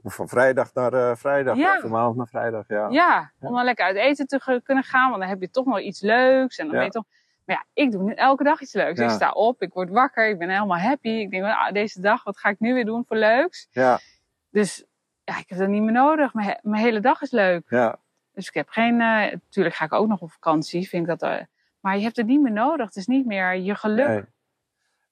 Of 0.04 0.16
van 0.16 0.28
vrijdag 0.28 0.74
naar 0.74 0.94
eh, 0.94 1.16
vrijdag, 1.16 1.58
Ja. 1.58 1.80
van 1.80 1.90
maandag 1.90 2.16
naar 2.16 2.28
vrijdag. 2.28 2.68
Ja. 2.68 2.88
Ja, 2.90 3.32
om 3.40 3.54
dan 3.56 3.64
lekker 3.64 3.86
uit 3.86 3.96
eten 3.96 4.28
te 4.28 4.62
kunnen 4.64 4.84
gaan, 4.84 5.10
want 5.10 5.22
dan 5.22 5.30
heb 5.30 5.42
je 5.42 5.50
toch 5.50 5.66
nog 5.66 5.80
iets 5.80 6.02
leuks. 6.02 6.58
En 6.58 6.66
dan 6.66 6.76
Ja. 6.76 6.82
weet 6.82 6.94
je 6.94 7.00
toch, 7.00 7.08
maar 7.46 7.56
ja, 7.56 7.66
ik 7.84 7.92
doe 7.92 8.14
elke 8.14 8.44
dag 8.44 8.62
iets 8.62 8.74
leuks. 8.74 9.00
Ja. 9.00 9.06
Ik 9.06 9.12
sta 9.12 9.32
op, 9.32 9.62
ik 9.62 9.74
word 9.74 9.90
wakker, 9.90 10.30
ik 10.30 10.38
ben 10.38 10.50
helemaal 10.50 10.78
happy. 10.78 11.10
Ik 11.10 11.32
denk, 11.32 11.44
ah, 11.44 11.72
deze 11.72 12.02
dag, 12.02 12.24
wat 12.24 12.38
ga 12.38 12.50
ik 12.50 12.60
nu 12.60 12.74
weer 12.74 12.86
doen 12.86 13.06
voor 13.08 13.18
leuks? 13.18 13.68
Ja, 13.72 14.00
Dus 14.50 14.86
ja, 15.24 15.38
ik 15.40 15.50
heb 15.50 15.58
dat 15.60 15.68
niet 15.68 15.82
meer 15.82 15.92
nodig. 15.94 16.34
Mijn, 16.34 16.48
he- 16.48 16.58
mijn 16.62 16.84
hele 16.84 17.00
dag 17.00 17.22
is 17.22 17.32
leuk. 17.32 17.64
ja. 17.70 18.00
Dus 18.34 18.48
ik 18.48 18.54
heb 18.54 18.70
geen, 18.70 19.02
eh 19.02 19.32
natuurlijk 19.32 19.76
ga 19.76 19.86
ik 19.86 19.94
ook 19.94 20.08
nog 20.08 20.22
op 20.22 20.32
vakantie, 20.32 20.88
vind 20.90 21.02
ik 21.10 21.20
dat, 21.20 21.22
eh, 21.32 21.44
maar 21.80 21.98
je 21.98 22.04
hebt 22.04 22.16
het 22.16 22.26
niet 22.26 22.42
meer 22.42 22.52
nodig. 22.52 22.86
Het 22.86 22.96
is 22.96 23.08
niet 23.08 23.26
meer 23.26 23.54
je 23.56 23.76
geluk. 23.76 24.08
Nee. 24.08 24.24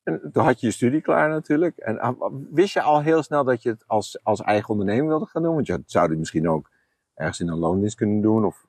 En 0.03 0.29
toen 0.33 0.43
had 0.43 0.59
je 0.59 0.65
je 0.67 0.73
studie 0.73 1.01
klaar 1.01 1.29
natuurlijk. 1.29 1.77
En 1.77 1.99
ah, 1.99 2.21
wist 2.51 2.73
je 2.73 2.81
al 2.81 3.01
heel 3.01 3.23
snel 3.23 3.43
dat 3.43 3.63
je 3.63 3.69
het 3.69 3.83
als, 3.87 4.19
als 4.23 4.41
eigen 4.41 4.69
ondernemer 4.69 5.07
wilde 5.07 5.25
gaan 5.25 5.43
doen? 5.43 5.53
Want 5.55 5.67
je 5.67 5.83
zou 5.85 6.07
dit 6.07 6.17
misschien 6.17 6.49
ook 6.49 6.69
ergens 7.13 7.39
in 7.39 7.47
een 7.47 7.57
loondienst 7.57 7.95
kunnen 7.95 8.21
doen 8.21 8.45
of 8.45 8.65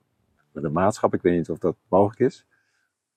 met 0.52 0.64
een 0.64 0.73
maatschap. 0.73 1.14
Ik 1.14 1.23
weet 1.23 1.37
niet 1.37 1.50
of 1.50 1.59
dat 1.59 1.76
mogelijk 1.88 2.21
is. 2.21 2.47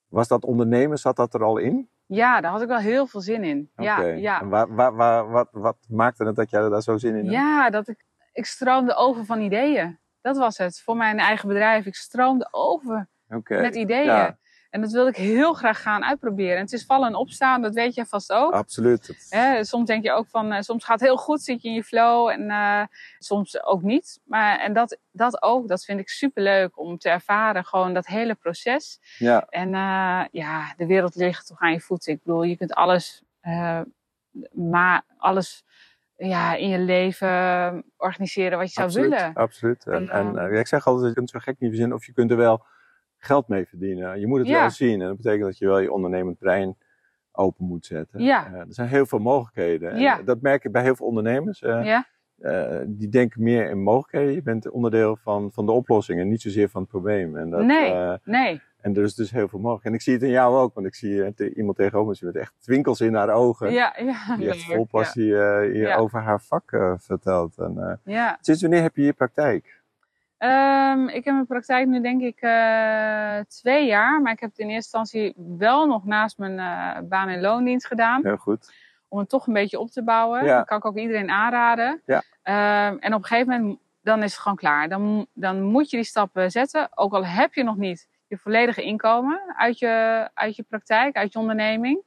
Was 0.10 0.28
dat 0.28 0.44
ondernemen, 0.46 0.98
zat 0.98 1.16
dat 1.16 1.34
er 1.34 1.44
al 1.44 1.58
in? 1.58 1.90
Ja, 2.06 2.42
daar 2.42 2.52
had 2.52 2.62
ik 2.62 2.68
wel 2.68 2.78
heel 2.78 3.08
veel 3.08 3.22
zin 3.22 3.44
in. 3.44 3.72
Ja, 3.76 3.98
Oké. 3.98 4.08
ja. 4.08 4.42
En 4.42 4.50
waar, 4.50 4.76
waar, 4.76 4.96
waar, 4.96 5.30
wat, 5.30 5.48
wat 5.52 5.78
maakte 5.90 6.26
het 6.26 6.36
dat 6.36 6.50
jij 6.50 6.70
daar 6.70 6.82
zo 6.82 6.98
zin 6.98 7.16
in 7.16 7.24
had? 7.24 7.34
ja, 7.34 7.70
dat 7.70 7.88
ik, 7.88 8.06
ik 8.34 8.46
stroomde 8.46 8.96
over 8.96 9.26
van 9.26 9.42
ideeën. 9.42 10.00
Dat 10.22 10.38
was 10.38 10.58
het. 10.58 10.82
Voor 10.82 10.98
mijn 10.98 11.20
eigen 11.20 11.48
bedrijf. 11.48 11.86
Ik 11.86 11.96
stroomde 11.96 12.48
over 12.52 13.08
met 13.48 13.76
ideeën. 13.76 14.06
Ja. 14.06 14.38
En 14.78 14.84
dat 14.84 14.92
wilde 14.92 15.10
ik 15.10 15.16
heel 15.16 15.54
graag 15.54 15.82
gaan 15.82 16.04
uitproberen. 16.04 16.56
En 16.56 16.62
het 16.62 16.74
is 16.74 16.86
vallen 16.86 17.08
en 17.08 17.16
opstaan, 17.16 17.62
dat 17.62 17.74
weet 17.74 17.96
jij 17.96 18.06
vast 18.06 18.32
ook. 18.32 18.54
Absoluut. 18.54 19.30
Soms 19.62 19.88
denk 19.88 20.04
je 20.04 20.12
ook 20.12 20.28
van, 20.28 20.52
eh, 20.52 20.62
soms 20.62 20.84
gaat 20.84 21.00
het 21.00 21.10
heel 21.10 21.18
goed, 21.18 21.42
zit 21.42 21.62
je 21.62 21.68
in 21.68 21.74
je 21.74 21.84
flow 21.84 22.28
en 22.30 22.50
eh, 22.50 22.84
soms 23.20 23.64
ook 23.64 23.82
niet. 23.82 24.20
Maar, 24.24 24.60
en 24.60 24.74
dat, 24.74 24.98
dat 25.12 25.42
ook, 25.42 25.68
dat 25.68 25.84
vind 25.84 26.00
ik 26.00 26.10
superleuk 26.10 26.80
om 26.80 26.98
te 26.98 27.10
ervaren, 27.10 27.66
gewoon 27.66 27.94
dat 27.94 28.06
hele 28.06 28.36
proces. 28.36 29.00
Ja, 29.18 29.46
En 29.50 29.74
eh, 29.74 30.26
ja, 30.32 30.74
de 30.78 30.86
wereld 30.86 31.16
ligt 31.16 31.48
toch 31.48 31.60
aan 31.60 31.72
je 31.72 31.80
voeten. 31.80 32.14
Ik 32.14 32.24
bedoel, 32.24 32.44
je 32.44 32.58
kunt 32.58 32.74
alles, 32.74 33.24
maar 34.52 35.02
alles 35.18 35.64
ja, 36.16 36.56
in 36.56 36.70
je 36.70 36.80
leven 36.80 37.84
organiseren 37.98 38.58
wat 38.58 38.74
je 38.74 38.82
zou 38.82 38.92
willen. 38.92 39.34
absoluut. 39.34 39.86
En, 39.86 40.10
En, 40.10 40.38
en 40.38 40.60
ik 40.60 40.68
zeg 40.68 40.88
altijd, 40.88 41.08
je 41.08 41.14
kunt 41.14 41.32
het 41.32 41.44
zo 41.44 41.52
gek 41.52 41.60
niet 41.60 41.70
verzinnen 41.70 41.98
of 41.98 42.06
je 42.06 42.14
kunt 42.14 42.32
er 42.32 42.38
wel 42.38 42.66
geld 43.18 43.48
mee 43.48 43.66
verdienen. 43.66 44.20
Je 44.20 44.28
moet 44.28 44.40
het 44.40 44.48
Ja. 44.48 44.60
wel 44.60 44.70
zien. 44.70 45.02
En 45.02 45.08
dat 45.08 45.16
betekent 45.18 45.44
dat 45.44 45.58
je 45.58 45.66
wel 45.68 45.80
je 45.80 45.92
ondernemend 45.92 46.38
brein 46.38 46.76
open 47.32 47.66
moet 47.66 47.86
zetten. 47.86 48.24
Ja. 48.24 48.46
Eh, 48.48 48.60
er 48.60 48.66
zijn 48.70 48.88
heel 48.88 49.06
veel 49.06 49.20
mogelijkheden. 49.20 49.92
En 49.92 50.00
Ja. 50.00 50.22
dat 50.22 50.42
merk 50.42 50.64
ik 50.64 50.72
bij 50.72 50.84
heel 50.84 50.96
veel 50.96 51.06
ondernemers. 51.08 51.62
Eh, 51.62 51.86
Ja, 51.86 52.06
eh, 52.38 52.80
die 52.88 53.10
denken 53.10 53.44
meer 53.44 53.70
in 53.70 53.82
mogelijkheden. 53.82 54.34
Je 54.34 54.42
bent 54.42 54.70
onderdeel 54.70 55.16
van, 55.16 55.52
van 55.52 55.66
de 55.66 55.72
oplossing 55.72 56.20
en 56.20 56.28
niet 56.30 56.42
zozeer 56.42 56.70
van 56.70 56.82
het 56.82 56.90
probleem. 56.90 57.38
En 57.38 57.50
dat, 57.50 57.64
Nee. 57.64 58.18
nee. 58.24 58.62
en 58.82 58.96
er 58.96 59.04
is 59.04 59.16
dus 59.16 59.32
heel 59.32 59.48
veel 59.48 59.60
mogelijk. 59.60 59.86
En 59.86 59.94
ik 59.94 60.02
zie 60.02 60.14
het 60.14 60.24
in 60.24 60.30
jou 60.30 60.56
ook, 60.58 60.74
want 60.74 60.88
ik 60.88 60.96
zie 60.96 61.34
te- 61.34 61.54
iemand 61.54 61.78
tegenover 61.78 62.18
me 62.20 62.26
met 62.26 62.36
echt 62.36 62.54
twinkels 62.60 63.02
in 63.02 63.14
haar 63.14 63.30
ogen. 63.30 63.72
Ja, 63.72 63.96
ja. 64.00 64.36
Die 64.38 64.50
echt 64.50 64.64
vol 64.64 64.86
passie 64.86 65.24
hier 65.72 65.96
over 65.96 66.20
haar 66.22 66.42
vak 66.42 66.96
vertelt. 66.98 67.58
En, 67.58 68.00
Ja. 68.04 68.38
sinds 68.42 68.62
wanneer 68.62 68.82
heb 68.82 68.96
je 68.96 69.04
je 69.04 69.14
praktijk? 69.14 69.77
Ehm, 70.38 71.08
ik 71.08 71.26
heb 71.26 71.34
mijn 71.34 71.46
praktijk 71.48 71.88
nu 71.88 72.02
denk 72.02 72.22
ik 72.22 72.42
eh, 72.42 73.38
twee 73.48 73.86
jaar. 73.86 74.22
Maar 74.22 74.32
ik 74.32 74.40
heb 74.40 74.50
het 74.50 74.60
in 74.60 74.70
eerste 74.70 74.98
instantie 74.98 75.34
wel 75.58 75.86
nog 75.88 76.06
naast 76.06 76.38
mijn 76.38 76.60
eh, 76.60 77.02
baan- 77.04 77.30
en 77.30 77.42
loondienst 77.42 77.88
gedaan. 77.88 78.22
Heel 78.24 78.38
goed. 78.38 78.74
Om 79.08 79.20
het 79.20 79.30
toch 79.30 79.48
een 79.48 79.54
beetje 79.54 79.80
op 79.80 79.90
te 79.90 80.04
bouwen. 80.04 80.46
Ja. 80.46 80.58
Dat 80.58 80.68
kan 80.68 80.78
ik 80.78 80.86
ook 80.86 80.98
iedereen 80.98 81.30
aanraden. 81.30 82.02
Ja. 82.06 82.22
Ehm, 82.42 82.98
en 83.00 83.14
op 83.14 83.20
een 83.22 83.26
gegeven 83.28 83.60
moment, 83.60 83.80
dan 84.02 84.24
is 84.24 84.32
het 84.32 84.42
gewoon 84.42 84.58
klaar. 84.58 84.90
Dan, 84.90 85.28
dan 85.34 85.62
moet 85.62 85.90
je 85.90 85.98
die 85.98 86.06
stappen 86.06 86.52
zetten. 86.52 86.90
Ook 86.96 87.14
al 87.14 87.26
heb 87.26 87.54
je 87.54 87.64
nog 87.64 87.76
niet 87.78 88.08
je 88.28 88.38
volledige 88.38 88.84
inkomen 88.84 89.42
uit 89.56 89.80
je, 89.80 90.30
uit 90.34 90.56
je 90.56 90.64
praktijk, 90.64 91.16
uit 91.16 91.34
je 91.34 91.40
onderneming. 91.40 92.02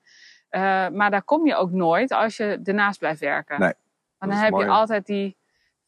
Eh, 0.48 0.88
maar 0.88 1.10
daar 1.10 1.22
kom 1.22 1.46
je 1.46 1.54
ook 1.54 1.70
nooit 1.70 2.12
als 2.12 2.36
je 2.36 2.60
ernaast 2.64 2.98
blijft 2.98 3.20
werken. 3.20 3.60
Nee, 3.60 3.72
Want 4.18 4.32
dan 4.32 4.40
heb 4.40 4.50
mooi. 4.50 4.64
je 4.64 4.70
altijd 4.70 5.06
die 5.06 5.36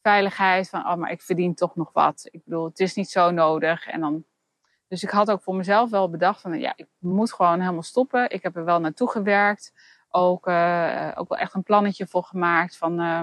veiligheid 0.03 0.69
van, 0.69 0.81
oh, 0.87 0.95
maar 0.95 1.11
ik 1.11 1.23
verdien 1.23 1.55
toch 1.55 1.77
nog 1.77 1.91
wat. 1.93 2.29
Ik 2.31 2.45
bedoel, 2.45 2.65
het 2.65 2.81
is 2.81 2.95
niet 2.95 3.11
zo 3.11 3.31
nodig. 3.31 3.87
En 3.87 4.01
dan, 4.01 4.25
dus 4.89 5.03
ik 5.03 5.11
had 5.11 5.31
ook 5.31 5.43
voor 5.43 5.55
mezelf 5.55 5.91
wel 5.91 6.11
bedacht 6.11 6.41
van, 6.41 6.59
ja, 6.59 6.73
ik 6.77 6.87
moet 6.99 7.33
gewoon 7.33 7.61
helemaal 7.61 7.83
stoppen. 7.83 8.31
Ik 8.31 8.43
heb 8.43 8.57
er 8.57 8.65
wel 8.65 8.81
naartoe 8.81 9.11
gewerkt. 9.11 9.73
Ook, 10.11 10.47
eh, 10.47 11.11
ook 11.15 11.29
wel 11.29 11.39
echt 11.39 11.55
een 11.55 11.63
plannetje 11.63 12.07
voor 12.07 12.23
gemaakt 12.25 12.77
van, 12.77 13.01
eh, 13.01 13.21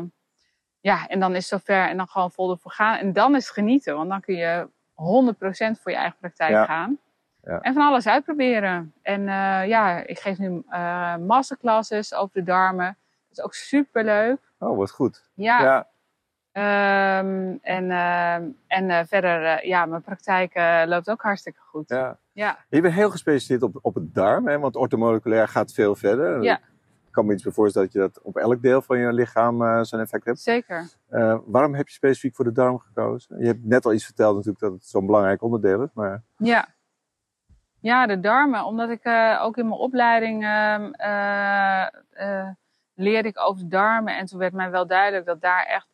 ja, 0.79 1.07
en 1.07 1.19
dan 1.19 1.35
is 1.35 1.49
het 1.49 1.59
zover 1.65 1.87
en 1.89 1.97
dan 1.97 2.07
gewoon 2.07 2.31
vol 2.31 2.51
ervoor 2.51 2.71
gaan. 2.71 2.97
En 2.97 3.13
dan 3.13 3.35
is 3.35 3.43
het 3.43 3.53
genieten, 3.53 3.95
want 3.95 4.09
dan 4.09 4.21
kun 4.21 4.35
je 4.35 4.67
100% 4.93 5.79
voor 5.81 5.91
je 5.91 5.97
eigen 5.97 6.17
praktijk 6.19 6.51
Ja. 6.51 6.65
gaan. 6.65 6.97
Ja. 7.43 7.59
En 7.61 7.73
van 7.73 7.83
alles 7.87 8.07
uitproberen. 8.07 8.93
En 9.01 9.19
eh, 9.27 9.67
ja, 9.67 9.97
ik 10.05 10.19
geef 10.19 10.37
nu 10.37 10.63
masterclasses 11.25 12.13
over 12.13 12.33
de 12.33 12.43
darmen. 12.43 12.97
Dat 13.29 13.37
is 13.37 13.43
ook 13.43 13.53
super 13.53 14.03
leuk. 14.03 14.37
Oh, 14.59 14.77
wat 14.77 14.91
goed. 14.91 15.29
Ja, 15.33 15.61
Ja, 15.63 15.87
Ehm, 16.51 17.57
en 17.61 17.91
ehm, 17.91 18.43
en 18.67 18.89
eh, 18.89 18.99
verder, 19.05 19.45
eh, 19.45 19.67
ja, 19.67 19.85
mijn 19.85 20.01
praktijk 20.01 20.53
eh, 20.53 20.81
loopt 20.85 21.09
ook 21.09 21.21
hartstikke 21.21 21.59
goed. 21.59 21.89
ja. 21.89 22.17
Ja, 22.31 22.57
Je 22.69 22.81
bent 22.81 22.93
heel 22.93 23.09
gespecialiseerd 23.09 23.61
op, 23.63 23.79
op 23.81 23.95
het 23.95 24.13
darm, 24.13 24.47
hè? 24.47 24.59
want 24.59 24.75
ortomoleculair 24.75 25.47
gaat 25.47 25.73
veel 25.73 25.95
verder. 25.95 26.43
Ja. 26.43 26.57
Ik 27.07 27.11
kan 27.15 27.25
me 27.25 27.33
iets 27.33 27.45
voorstellen 27.49 27.87
dat 27.87 28.01
je 28.01 28.09
dat 28.11 28.21
op 28.23 28.37
elk 28.37 28.61
deel 28.61 28.81
van 28.81 28.99
je 28.99 29.13
lichaam 29.13 29.85
zijn 29.85 30.01
effect 30.01 30.25
hebt. 30.25 30.39
zeker. 30.39 30.89
Waarom 31.45 31.75
heb 31.75 31.87
je 31.87 31.93
specifiek 31.93 32.35
voor 32.35 32.45
de 32.45 32.51
darm 32.51 32.79
gekozen? 32.79 33.39
Je 33.39 33.45
hebt 33.45 33.65
net 33.65 33.85
al 33.85 33.93
iets 33.93 34.05
verteld 34.05 34.35
natuurlijk 34.35 34.63
dat 34.63 34.71
het 34.71 34.85
zo'n 34.85 35.05
belangrijk 35.05 35.41
onderdeel 35.41 35.83
is, 35.83 35.89
maar 35.93 36.23
Ja. 36.37 36.67
Ja, 37.81 38.07
de 38.07 38.19
darmen. 38.19 38.65
Omdat 38.65 38.89
ik 38.89 39.07
ook 39.41 39.57
in 39.57 39.67
mijn 39.67 39.79
opleiding 39.79 40.43
ehm, 40.43 40.91
eh, 40.91 41.87
eh, 42.09 42.47
leerde 42.93 43.27
ik 43.27 43.39
over 43.39 43.61
de 43.63 43.67
darmen. 43.67 44.17
En 44.17 44.25
toen 44.25 44.39
werd 44.39 44.53
mij 44.53 44.71
wel 44.71 44.87
duidelijk 44.87 45.25
dat 45.25 45.41
daar 45.41 45.65
echt 45.65 45.87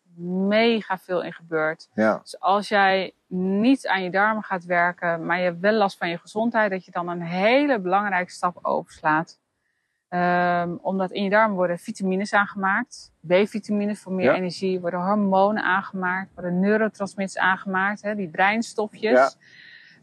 mega 0.47 0.97
veel 0.97 1.23
in 1.23 1.33
gebeurt. 1.33 1.89
ja, 1.93 2.17
Dus 2.21 2.39
als 2.39 2.67
jij 2.69 3.13
niet 3.27 3.87
aan 3.87 4.03
je 4.03 4.09
darmen 4.09 4.43
gaat 4.43 4.65
werken, 4.65 5.25
maar 5.25 5.37
je 5.37 5.43
hebt 5.43 5.59
wel 5.59 5.73
last 5.73 5.97
van 5.97 6.09
je 6.09 6.17
gezondheid, 6.17 6.71
dat 6.71 6.85
je 6.85 6.91
dan 6.91 7.07
een 7.09 7.21
hele 7.21 7.79
belangrijke 7.79 8.31
stap 8.31 8.59
overslaat. 8.61 9.39
Ehm, 10.09 10.75
omdat 10.81 11.11
in 11.11 11.23
je 11.23 11.29
darmen 11.29 11.55
worden 11.55 11.77
vitamines 11.79 12.33
aangemaakt, 12.33 13.11
B-vitamines 13.27 13.99
voor 14.01 14.11
meer 14.11 14.25
Ja. 14.25 14.35
energie, 14.35 14.79
worden 14.79 14.99
hormonen 15.05 15.63
aangemaakt, 15.63 16.33
worden 16.33 16.59
neurotransmitters 16.59 17.37
aangemaakt, 17.43 18.01
hè, 18.01 18.15
die 18.15 18.29
breinstofjes. 18.29 19.37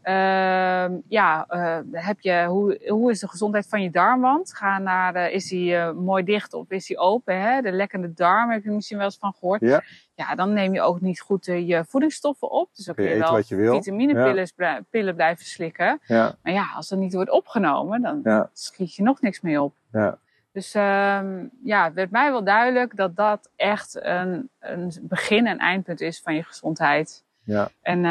Ehm, 0.03 0.97
ja, 1.07 1.45
eh, 1.47 1.77
heb 1.91 2.19
je, 2.19 2.45
hoe, 2.47 2.79
hoe 2.87 3.11
is 3.11 3.19
de 3.19 3.27
gezondheid 3.27 3.67
van 3.69 3.81
je 3.81 3.89
darmwand? 3.89 4.53
Ga 4.55 4.77
naar, 4.79 5.15
eh, 5.15 5.33
is 5.33 5.47
die 5.49 5.75
eh, 5.75 5.91
mooi 5.91 6.23
dicht 6.23 6.53
of 6.53 6.69
is 6.69 6.85
die 6.85 6.97
open? 6.97 7.41
Hè? 7.41 7.61
De 7.61 7.71
lekkende 7.71 8.13
darm 8.13 8.49
heb 8.49 8.63
je 8.63 8.71
misschien 8.71 8.97
wel 8.97 9.05
eens 9.05 9.17
van 9.17 9.33
gehoord. 9.33 9.61
Ja. 9.61 9.81
Ja, 10.15 10.35
dan 10.35 10.53
neem 10.53 10.73
je 10.73 10.81
ook 10.81 11.01
niet 11.01 11.21
goed 11.21 11.45
je 11.45 11.83
voedingsstoffen 11.87 12.51
op. 12.51 12.69
Dus 12.73 12.85
dan 12.85 12.95
kun 12.95 13.03
je 13.03 13.17
wel 13.17 13.31
wat 13.31 13.47
je 13.47 13.55
wil. 13.55 13.73
vitaminepillen 13.73 14.47
pillen 14.89 15.15
blijven 15.15 15.45
slikken. 15.45 15.99
ja, 16.05 16.35
Maar 16.43 16.53
ja, 16.53 16.71
als 16.75 16.89
dat 16.89 16.99
niet 16.99 17.13
wordt 17.13 17.29
opgenomen, 17.29 18.01
dan 18.01 18.19
ja, 18.23 18.49
schiet 18.53 18.95
je 18.95 19.03
nog 19.03 19.21
niks 19.21 19.41
mee 19.41 19.61
op. 19.61 19.73
ja. 19.91 20.17
Dus 20.51 20.73
ehm, 20.73 21.45
ja, 21.63 21.83
het 21.83 21.93
werd 21.93 22.11
mij 22.11 22.31
wel 22.31 22.43
duidelijk 22.43 22.95
dat 22.95 23.15
dat 23.15 23.49
echt 23.55 23.99
een, 24.01 24.49
een 24.59 24.91
begin- 25.01 25.47
en 25.47 25.57
eindpunt 25.57 26.01
is 26.01 26.21
van 26.21 26.35
je 26.35 26.43
gezondheid. 26.43 27.23
Ja. 27.43 27.69
En 27.81 28.05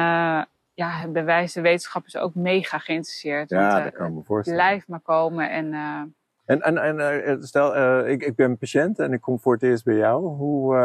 ja, 0.74 1.08
bij 1.08 1.24
wijze 1.24 1.60
wetenschap 1.60 2.06
is 2.06 2.16
ook 2.16 2.34
mega 2.34 2.78
geïnteresseerd. 2.78 3.50
ja 3.50 3.70
want, 3.72 3.84
dat 3.84 3.92
eh, 3.92 3.98
kan 3.98 4.06
ik 4.08 4.14
me 4.14 4.22
voorstellen. 4.24 4.60
blijft 4.64 4.88
maar 4.88 5.00
komen. 5.00 5.50
En 5.50 5.72
eh, 5.74 6.02
En, 6.44 6.60
en, 6.60 6.78
en 6.78 7.24
eh, 7.24 7.36
stel, 7.40 7.98
ik, 8.06 8.22
ik 8.22 8.36
ben 8.36 8.58
patiënt 8.58 8.98
en 8.98 9.12
ik 9.12 9.20
kom 9.20 9.40
voor 9.40 9.52
het 9.52 9.62
eerst 9.62 9.84
bij 9.84 9.96
jou. 9.96 10.24
Hoe, 10.26 10.76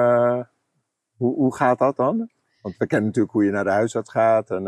hoe, 1.17 1.35
hoe 1.35 1.55
gaat 1.55 1.77
dat 1.77 1.95
dan? 1.95 2.29
Want 2.61 2.77
we 2.77 2.87
kennen 2.87 3.07
natuurlijk 3.07 3.33
hoe 3.33 3.45
je 3.45 3.51
naar 3.51 3.63
de 3.63 3.69
huisarts 3.69 4.11
gaat. 4.11 4.49
En, 4.51 4.63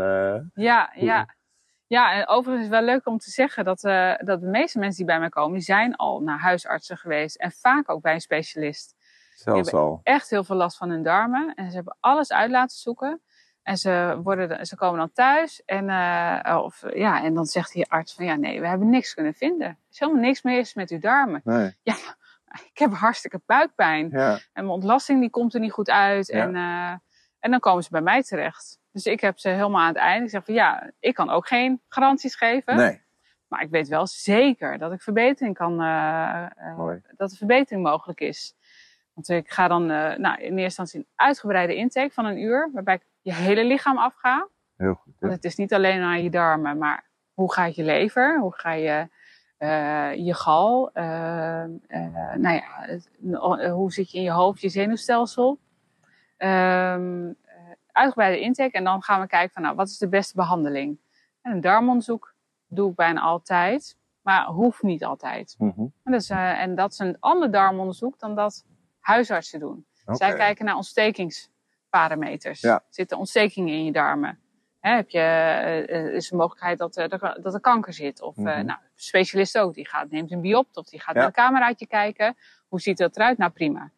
ja, 0.54 0.90
Hoe- 0.94 1.04
ja. 1.04 1.38
Ja, 1.86 2.12
en 2.12 2.28
overigens 2.28 2.66
is 2.66 2.70
het 2.72 2.84
wel 2.84 2.94
leuk 2.94 3.06
om 3.06 3.18
te 3.18 3.30
zeggen 3.30 3.64
dat, 3.64 3.80
dat 4.24 4.40
de 4.40 4.46
meeste 4.46 4.78
mensen 4.78 4.96
die 4.96 5.06
bij 5.06 5.18
mij 5.18 5.28
komen, 5.28 5.52
die 5.54 5.62
zijn 5.62 5.96
al 5.96 6.20
naar 6.20 6.38
huisartsen 6.38 6.96
geweest. 6.96 7.36
En 7.36 7.52
vaak 7.52 7.90
ook 7.90 8.02
bij 8.02 8.14
een 8.14 8.20
specialist. 8.20 8.94
zelfs 9.34 9.72
al. 9.72 10.00
echt 10.02 10.30
heel 10.30 10.44
veel 10.44 10.56
last 10.56 10.76
van 10.76 10.90
hun 10.90 11.02
darmen. 11.02 11.54
En 11.54 11.68
ze 11.70 11.74
hebben 11.76 11.96
alles 12.00 12.32
uit 12.32 12.50
laten 12.50 12.76
zoeken. 12.76 13.20
En 13.62 13.76
ze, 13.76 14.20
worden, 14.22 14.66
ze 14.66 14.76
komen 14.76 14.98
dan 14.98 15.12
thuis. 15.12 15.62
En, 15.64 15.88
eh, 15.88 16.60
of, 16.62 16.84
ja, 16.94 17.22
en 17.22 17.34
dan 17.34 17.46
zegt 17.46 17.72
die 17.72 17.90
arts 17.90 18.14
van 18.14 18.24
ja, 18.24 18.34
nee, 18.34 18.60
we 18.60 18.66
hebben 18.66 18.90
niks 18.90 19.14
kunnen 19.14 19.34
vinden. 19.34 19.66
Er 19.66 19.76
is 19.90 19.98
helemaal 19.98 20.22
niks 20.22 20.42
mis 20.42 20.74
met 20.74 20.90
uw 20.90 20.98
darmen. 20.98 21.40
Nee. 21.44 21.74
Ja, 21.82 21.94
ik 22.72 22.78
heb 22.78 22.92
hartstikke 22.92 23.40
buikpijn. 23.46 24.08
Ja, 24.10 24.32
En 24.32 24.40
mijn 24.52 24.68
ontlasting 24.68 25.20
die 25.20 25.30
komt 25.30 25.54
er 25.54 25.60
niet 25.60 25.72
goed 25.72 25.90
uit. 25.90 26.26
Ja. 26.26 26.42
En, 26.42 26.56
eh, 26.56 26.98
en 27.38 27.50
dan 27.50 27.60
komen 27.60 27.82
ze 27.82 27.90
bij 27.90 28.00
mij 28.00 28.22
terecht. 28.22 28.78
Dus 28.92 29.04
ik 29.04 29.20
heb 29.20 29.38
ze 29.38 29.48
helemaal 29.48 29.80
aan 29.80 29.88
het 29.88 29.96
einde. 29.96 30.24
Ik 30.24 30.30
zeg 30.30 30.44
van 30.44 30.54
ja, 30.54 30.90
ik 31.00 31.14
kan 31.14 31.30
ook 31.30 31.46
geen 31.46 31.82
garanties 31.88 32.36
geven. 32.36 32.76
nee. 32.76 33.08
Maar 33.48 33.62
ik 33.62 33.70
weet 33.70 33.88
wel 33.88 34.06
zeker 34.06 34.78
dat 34.78 34.92
ik 34.92 35.02
verbetering 35.02 35.54
kan, 35.54 35.80
eh, 35.80 36.46
dat 37.16 37.30
er 37.30 37.36
verbetering 37.36 37.82
mogelijk 37.82 38.20
is. 38.20 38.54
Want 39.14 39.28
ik 39.28 39.50
ga 39.50 39.68
dan 39.68 39.86
nou, 39.86 40.34
in 40.34 40.38
eerste 40.38 40.62
instantie 40.62 41.00
een 41.00 41.06
uitgebreide 41.14 41.74
intake 41.74 42.12
van 42.12 42.24
een 42.24 42.38
uur, 42.38 42.70
waarbij 42.72 42.94
ik 42.94 43.02
je 43.20 43.34
hele 43.34 43.64
lichaam 43.64 43.98
afga. 43.98 44.48
Heel 44.76 44.94
goed. 44.94 45.12
Want 45.18 45.32
het 45.32 45.44
is 45.44 45.56
niet 45.56 45.74
alleen 45.74 46.00
naar 46.00 46.20
je 46.20 46.30
darmen, 46.30 46.78
maar 46.78 47.08
hoe 47.34 47.52
gaat 47.52 47.74
je 47.74 47.84
lever? 47.84 48.38
Hoe 48.40 48.54
ga 48.54 48.72
je 48.72 49.08
eh, 49.56 50.14
je 50.14 50.34
gal? 50.34 50.90
eh, 50.92 51.62
eh, 51.62 52.34
nou 52.34 52.60
ja, 53.20 53.70
hoe 53.70 53.92
zit 53.92 54.10
je 54.10 54.18
in 54.18 54.24
je 54.24 54.30
hoofd, 54.30 54.60
je 54.60 54.68
zenuwstelsel? 54.68 55.58
Ehm, 56.36 57.26
eh, 57.44 57.54
uitgebreide 57.92 58.40
intake 58.40 58.70
en 58.72 58.84
dan 58.84 59.02
gaan 59.02 59.20
we 59.20 59.26
kijken 59.26 59.52
van 59.52 59.62
nou, 59.62 59.74
wat 59.74 59.88
is 59.88 59.98
de 59.98 60.08
beste 60.08 60.34
behandeling? 60.36 60.98
En 61.42 61.52
een 61.52 61.60
darmonderzoek 61.60 62.34
doe 62.66 62.90
ik 62.90 62.96
bijna 62.96 63.20
altijd, 63.20 63.96
maar 64.20 64.46
hoeft 64.46 64.82
niet 64.82 65.04
altijd. 65.04 65.54
Mhm. 65.58 65.80
En 65.80 66.12
dat, 66.12 66.20
is, 66.20 66.30
en 66.30 66.74
dat 66.74 66.92
is 66.92 66.98
een 66.98 67.16
ander 67.20 67.50
darmonderzoek 67.50 68.18
dan 68.18 68.34
dat 68.34 68.64
huisartsen 69.00 69.60
doen. 69.60 69.86
Zij 70.06 70.34
kijken 70.34 70.64
naar 70.64 70.74
ontstekingsparameters. 71.90 72.60
Ja. 72.60 72.84
Zitten 72.88 73.18
ontstekingen 73.18 73.74
in 73.74 73.84
je 73.84 73.92
darmen? 73.92 74.38
Hè, 74.80 74.94
heb 74.94 75.10
je, 75.10 75.86
uh, 75.88 76.14
is 76.14 76.28
de 76.28 76.36
mogelijkheid 76.36 76.78
dat, 76.78 76.96
uh, 76.96 77.08
dat 77.42 77.54
er 77.54 77.60
kanker 77.60 77.92
zit? 77.92 78.22
Of 78.22 78.36
mm 78.36 78.46
-hmm. 78.46 78.64
nou, 78.64 78.78
specialist 78.94 79.58
ook, 79.58 79.74
die 79.74 79.88
gaat, 79.88 80.10
neemt 80.10 80.32
een 80.32 80.40
biopt 80.40 80.76
of 80.76 80.88
die 80.88 81.00
gaat 81.00 81.14
ja. 81.14 81.20
met 81.20 81.28
een 81.28 81.44
cameraatje 81.44 81.86
kijken. 81.86 82.36
Hoe 82.68 82.80
ziet 82.80 82.98
dat 82.98 83.16
eruit? 83.16 83.38
Nou, 83.38 83.50
prima. 83.50 83.90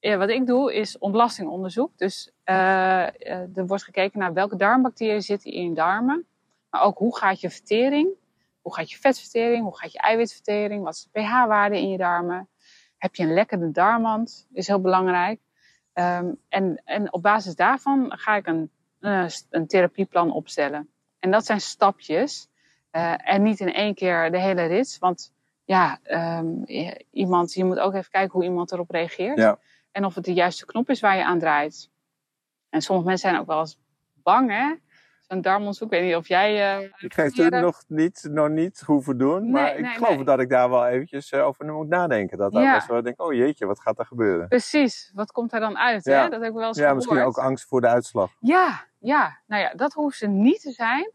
wat 0.00 0.28
ik 0.28 0.46
doe 0.46 0.74
is 0.74 0.98
ontlastingonderzoek. 0.98 1.98
Dus 1.98 2.32
er 2.44 3.66
wordt 3.66 3.84
gekeken 3.84 4.18
naar 4.18 4.32
welke 4.32 4.56
darmbacteriën 4.56 5.22
zitten 5.22 5.52
in 5.52 5.68
je 5.68 5.74
darmen. 5.74 6.26
Maar 6.70 6.82
ook 6.82 6.98
hoe 6.98 7.16
gaat 7.16 7.40
je 7.40 7.50
vertering? 7.50 8.08
Hoe 8.60 8.74
gaat 8.74 8.90
je 8.90 8.98
vetvertering? 8.98 9.62
Hoe 9.62 9.78
gaat 9.78 9.92
je 9.92 9.98
eiwitvertering? 9.98 10.84
Wat 10.84 10.94
is 10.94 11.08
de 11.10 11.20
pH-waarde 11.20 11.80
in 11.80 11.90
je 11.90 11.96
darmen? 11.96 12.48
Heb 12.96 13.14
je 13.14 13.22
een 13.22 13.34
lekkende 13.34 13.70
darmwand? 13.70 14.46
Is 14.52 14.66
heel 14.66 14.80
belangrijk. 14.80 15.40
Um, 15.98 16.38
en, 16.48 16.82
en 16.84 17.12
op 17.12 17.22
basis 17.22 17.54
daarvan 17.54 18.12
ga 18.16 18.36
ik 18.36 18.46
een, 18.46 18.70
uh, 19.00 19.26
een 19.50 19.66
therapieplan 19.66 20.32
opstellen. 20.32 20.88
En 21.18 21.30
dat 21.30 21.46
zijn 21.46 21.60
stapjes. 21.60 22.48
Uh, 22.92 23.14
en 23.28 23.42
niet 23.42 23.60
in 23.60 23.72
één 23.72 23.94
keer 23.94 24.30
de 24.30 24.40
hele 24.40 24.64
rits. 24.64 24.98
Want 24.98 25.32
ja, 25.64 25.98
um, 26.38 26.64
iemand, 27.10 27.52
je 27.52 27.64
moet 27.64 27.78
ook 27.78 27.94
even 27.94 28.10
kijken 28.10 28.32
hoe 28.32 28.44
iemand 28.44 28.72
erop 28.72 28.90
reageert. 28.90 29.38
Ja. 29.38 29.58
En 29.90 30.04
of 30.04 30.14
het 30.14 30.24
de 30.24 30.32
juiste 30.32 30.66
knop 30.66 30.90
is 30.90 31.00
waar 31.00 31.16
je 31.16 31.24
aan 31.24 31.38
draait. 31.38 31.90
En 32.68 32.82
sommige 32.82 33.08
mensen 33.08 33.28
zijn 33.28 33.40
ook 33.40 33.46
wel 33.46 33.58
eens 33.58 33.78
bang, 34.22 34.50
hè? 34.50 34.74
Zo'n 35.28 35.40
darmonderzoek. 35.40 35.92
Ik 35.92 35.98
weet 35.98 36.08
niet 36.08 36.16
of 36.16 36.28
jij... 36.28 36.78
Uh, 36.80 36.88
ik 36.98 37.14
geef 37.14 37.36
het 37.36 37.60
nog 37.60 37.82
niet, 37.86 38.28
nog 38.30 38.48
niet 38.48 38.80
hoeven 38.80 39.18
doen. 39.18 39.42
Nee, 39.42 39.50
maar 39.50 39.74
ik 39.76 39.80
nee, 39.80 39.94
geloof 39.94 40.14
nee. 40.14 40.24
dat 40.24 40.40
ik 40.40 40.48
daar 40.48 40.70
wel 40.70 40.86
eventjes 40.86 41.32
uh, 41.32 41.46
over 41.46 41.72
moet 41.72 41.88
nadenken. 41.88 42.38
Dat 42.38 42.52
Ja. 42.52 42.84
wel 42.88 43.02
denk, 43.02 43.22
oh 43.22 43.32
jeetje, 43.32 43.66
wat 43.66 43.80
gaat 43.80 43.98
er 43.98 44.06
gebeuren? 44.06 44.48
Precies, 44.48 45.10
wat 45.14 45.32
komt 45.32 45.52
er 45.52 45.60
dan 45.60 45.78
uit? 45.78 46.04
Ja. 46.04 46.22
Hè? 46.22 46.28
Dat 46.28 46.40
heb 46.40 46.50
ik 46.50 46.56
wel 46.56 46.66
eens 46.66 46.76
Ja, 46.76 46.82
gehoord. 46.82 47.04
misschien 47.06 47.26
ook 47.26 47.38
angst 47.38 47.66
voor 47.68 47.80
de 47.80 47.86
uitslag. 47.86 48.30
Ja, 48.40 48.84
ja, 48.98 49.38
nou 49.46 49.62
ja, 49.62 49.74
dat 49.74 49.92
hoeft 49.92 50.18
ze 50.18 50.26
niet 50.26 50.60
te 50.60 50.70
zijn. 50.70 51.12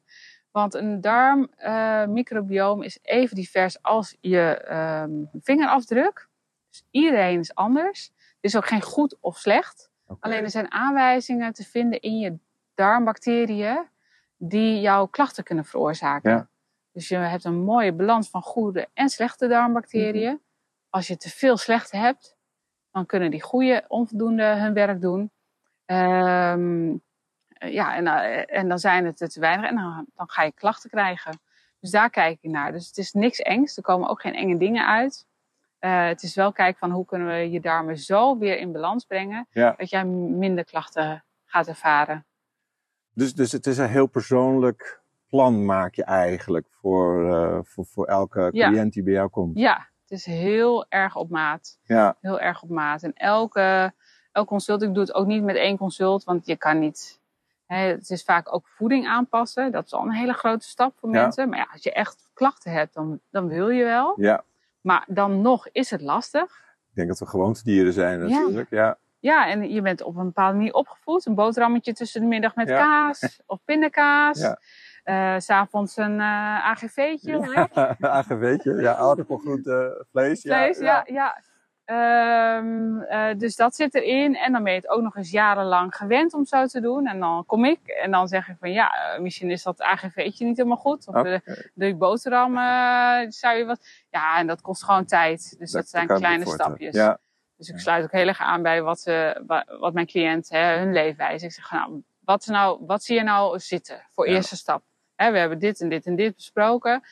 Want 0.51 0.73
een 0.73 1.01
darmmicrobioom 1.01 2.81
is 2.81 2.99
even 3.01 3.35
divers 3.35 3.81
als 3.81 4.17
je 4.21 4.57
ehm, 4.57 5.11
vingerafdruk. 5.41 6.27
Dus 6.69 6.83
iedereen 6.91 7.39
is 7.39 7.55
anders. 7.55 8.11
Er 8.17 8.49
is 8.49 8.55
ook 8.57 8.67
geen 8.67 8.81
goed 8.81 9.17
of 9.19 9.37
slecht. 9.37 9.91
Alleen 10.19 10.43
er 10.43 10.49
zijn 10.49 10.71
aanwijzingen 10.71 11.53
te 11.53 11.63
vinden 11.63 11.99
in 11.99 12.19
je 12.19 12.37
darmbacteriën 12.75 13.91
die 14.45 14.81
jouw 14.81 15.05
klachten 15.05 15.43
kunnen 15.43 15.65
veroorzaken. 15.65 16.31
Ja. 16.31 16.47
Dus 16.91 17.07
je 17.07 17.15
hebt 17.15 17.43
een 17.43 17.63
mooie 17.63 17.93
balans 17.93 18.29
van 18.29 18.41
goede 18.41 18.89
en 18.93 19.09
slechte 19.09 19.47
darmbacteriën. 19.47 20.33
Mhm. 20.33 20.41
Als 20.89 21.07
je 21.07 21.17
te 21.17 21.29
veel 21.29 21.57
slechte 21.57 21.97
hebt, 21.97 22.35
dan 22.91 23.05
kunnen 23.05 23.31
die 23.31 23.41
goede 23.41 23.85
onvoldoende 23.87 24.43
hun 24.43 24.73
werk 24.73 25.01
doen. 25.01 25.31
Ehm, 25.85 26.95
eh, 27.47 27.73
ja, 27.73 27.95
en, 27.95 28.07
eh, 28.07 28.57
en 28.57 28.67
dan 28.67 28.79
zijn 28.79 29.05
het 29.05 29.21
er 29.21 29.29
te 29.29 29.39
weinig 29.39 29.69
en 29.69 29.75
dan, 29.75 30.05
dan 30.15 30.29
ga 30.29 30.43
je 30.43 30.51
klachten 30.51 30.89
krijgen. 30.89 31.39
Dus 31.79 31.91
daar 31.91 32.09
kijk 32.09 32.37
ik 32.41 32.51
naar. 32.51 32.71
Dus 32.71 32.87
het 32.87 32.97
is 32.97 33.11
niks 33.11 33.39
engs. 33.39 33.77
Er 33.77 33.83
komen 33.83 34.09
ook 34.09 34.21
geen 34.21 34.35
enge 34.35 34.57
dingen 34.57 34.87
uit. 34.87 35.27
Eh, 35.79 36.05
het 36.05 36.23
is 36.23 36.35
wel 36.35 36.51
kijken 36.51 36.79
van 36.79 36.91
hoe 36.91 37.05
kunnen 37.05 37.27
we 37.27 37.51
je 37.51 37.59
darmen 37.59 37.97
zo 37.97 38.37
weer 38.37 38.57
in 38.57 38.71
balans 38.71 39.05
brengen. 39.05 39.47
Ja. 39.49 39.73
Dat 39.77 39.89
jij 39.89 40.05
minder 40.05 40.65
klachten 40.65 41.23
gaat 41.45 41.67
ervaren. 41.67 42.25
Dus, 43.13 43.33
dus 43.35 43.51
het 43.51 43.67
is 43.67 43.77
een 43.77 43.89
heel 43.89 44.07
persoonlijk 44.07 45.01
plan 45.29 45.65
maak 45.65 45.93
je 45.95 46.03
eigenlijk 46.03 46.67
voor, 46.71 47.33
eh, 47.33 47.59
voor, 47.63 47.85
voor 47.85 48.05
elke 48.05 48.49
Ja. 48.51 48.69
cliënt 48.69 48.93
die 48.93 49.03
bij 49.03 49.13
jou 49.13 49.29
komt. 49.29 49.57
Ja, 49.57 49.87
het 50.01 50.11
is 50.11 50.25
heel 50.25 50.85
erg 50.89 51.15
op 51.15 51.29
maat. 51.29 51.79
Ja, 51.83 52.17
Heel 52.21 52.39
erg 52.39 52.61
op 52.63 52.69
maat. 52.69 53.03
En 53.03 53.13
elke, 53.13 53.93
elk 54.31 54.47
consult, 54.47 54.81
ik 54.81 54.93
doe 54.93 55.03
het 55.03 55.13
ook 55.13 55.25
niet 55.27 55.43
met 55.43 55.55
één 55.55 55.77
consult, 55.77 56.23
want 56.23 56.45
je 56.45 56.55
kan 56.55 56.79
niet. 56.79 57.19
Hè, 57.65 57.77
het 57.77 58.09
is 58.09 58.23
vaak 58.23 58.53
ook 58.53 58.67
voeding 58.67 59.07
aanpassen. 59.07 59.71
Dat 59.71 59.85
is 59.85 59.93
al 59.93 60.03
een 60.05 60.11
hele 60.11 60.33
grote 60.33 60.67
stap 60.67 60.93
voor 60.99 61.13
Ja. 61.13 61.21
mensen. 61.21 61.49
Maar 61.49 61.57
ja, 61.57 61.67
als 61.71 61.83
je 61.83 61.93
echt 61.93 62.29
klachten 62.33 62.71
hebt, 62.71 62.93
dan, 62.93 63.19
dan 63.29 63.47
wil 63.47 63.69
je 63.69 63.83
wel. 63.83 64.13
ja. 64.17 64.43
Maar 64.81 65.05
dan 65.07 65.41
nog 65.41 65.67
is 65.71 65.89
het 65.89 66.01
lastig. 66.01 66.43
Ik 66.89 66.95
denk 66.95 67.07
dat 67.07 67.19
we 67.19 67.25
gewoontedieren 67.25 67.93
zijn 67.93 68.19
natuurlijk. 68.19 68.69
Ja. 68.69 68.85
Ja, 68.85 68.97
en 69.31 69.69
je 69.73 69.81
bent 69.81 70.01
op 70.03 70.15
een 70.15 70.25
bepaalde 70.25 70.57
manier 70.57 70.73
opgevoed. 70.73 71.25
Een 71.25 71.35
boterhammetje 71.35 71.93
tussen 71.93 72.21
de 72.21 72.27
middag 72.27 72.55
met 72.55 72.67
Ja. 72.67 72.77
kaas 72.77 73.39
of 73.45 73.59
pindakaas. 73.65 74.39
Ja. 74.39 74.57
Eh, 75.03 75.39
S 75.39 75.45
S'avonds 75.45 75.97
een 75.97 76.19
eh 76.19 76.65
AGV'tje. 76.69 77.39
Ja. 77.53 77.89
AGV'tje, 77.99 78.73
ja, 78.81 78.95
aardappelgroente, 78.95 80.05
vlees. 80.11 80.41
vlees. 80.41 80.77
ja, 80.77 80.83
Ja, 80.83 81.03
ja. 81.05 81.41
Ehm, 81.85 82.99
eh, 82.99 83.37
dus 83.37 83.55
dat 83.55 83.75
zit 83.75 83.95
erin. 83.95 84.35
En 84.35 84.51
dan 84.51 84.63
ben 84.63 84.73
je 84.73 84.79
het 84.79 84.89
ook 84.89 85.01
nog 85.01 85.15
eens 85.15 85.31
jarenlang 85.31 85.95
gewend 85.95 86.33
om 86.33 86.45
zo 86.45 86.65
te 86.65 86.81
doen. 86.81 87.07
En 87.07 87.19
dan 87.19 87.45
kom 87.45 87.65
ik 87.65 87.79
en 87.87 88.11
dan 88.11 88.27
zeg 88.27 88.47
ik 88.49 88.55
van 88.59 88.71
ja, 88.71 89.13
eh, 89.13 89.19
misschien 89.21 89.51
is 89.51 89.63
dat 89.63 89.81
AGV'tje 89.81 90.45
niet 90.45 90.57
helemaal 90.57 90.77
goed. 90.77 91.07
Of 91.07 91.15
Oké. 91.15 91.41
de, 91.45 91.69
de 91.73 91.95
boterham 91.95 92.57
eh, 92.57 93.29
zou 93.29 93.57
je 93.57 93.65
wat. 93.65 93.87
Ja, 94.09 94.37
en 94.37 94.47
dat 94.47 94.61
kost 94.61 94.83
gewoon 94.83 95.05
tijd. 95.05 95.55
Dus 95.59 95.71
dat, 95.71 95.87
zijn 95.87 96.03
ik 96.03 96.09
me 96.09 96.17
kleine 96.17 96.45
stapjes. 96.47 96.95
Ja, 96.95 97.19
Dus 97.57 97.69
ik 97.69 97.79
sluit 97.79 98.03
ook 98.03 98.11
heel 98.11 98.27
erg 98.27 98.39
aan 98.41 98.61
bij 98.61 98.81
wat, 98.81 98.99
ze, 98.99 99.43
wa- 99.47 99.65
wat 99.79 99.93
mijn 99.93 100.05
cliënt, 100.05 100.49
hè, 100.49 100.77
hun 100.77 100.93
leefwijze. 100.93 101.45
Ik 101.45 101.51
zeg, 101.51 101.71
nou, 101.71 102.01
wat, 102.19 102.45
nou, 102.45 102.85
wat 102.85 103.03
zie 103.03 103.15
je 103.15 103.23
nou 103.23 103.59
zitten 103.59 104.01
voor 104.11 104.25
eerste 104.25 104.55
stap? 104.55 104.83
Hè, 105.15 105.31
we 105.31 105.37
hebben 105.37 105.59
dit 105.59 105.81
en 105.81 105.89
dit 105.89 106.05
en 106.05 106.15
dit 106.15 106.35
besproken. 106.35 107.03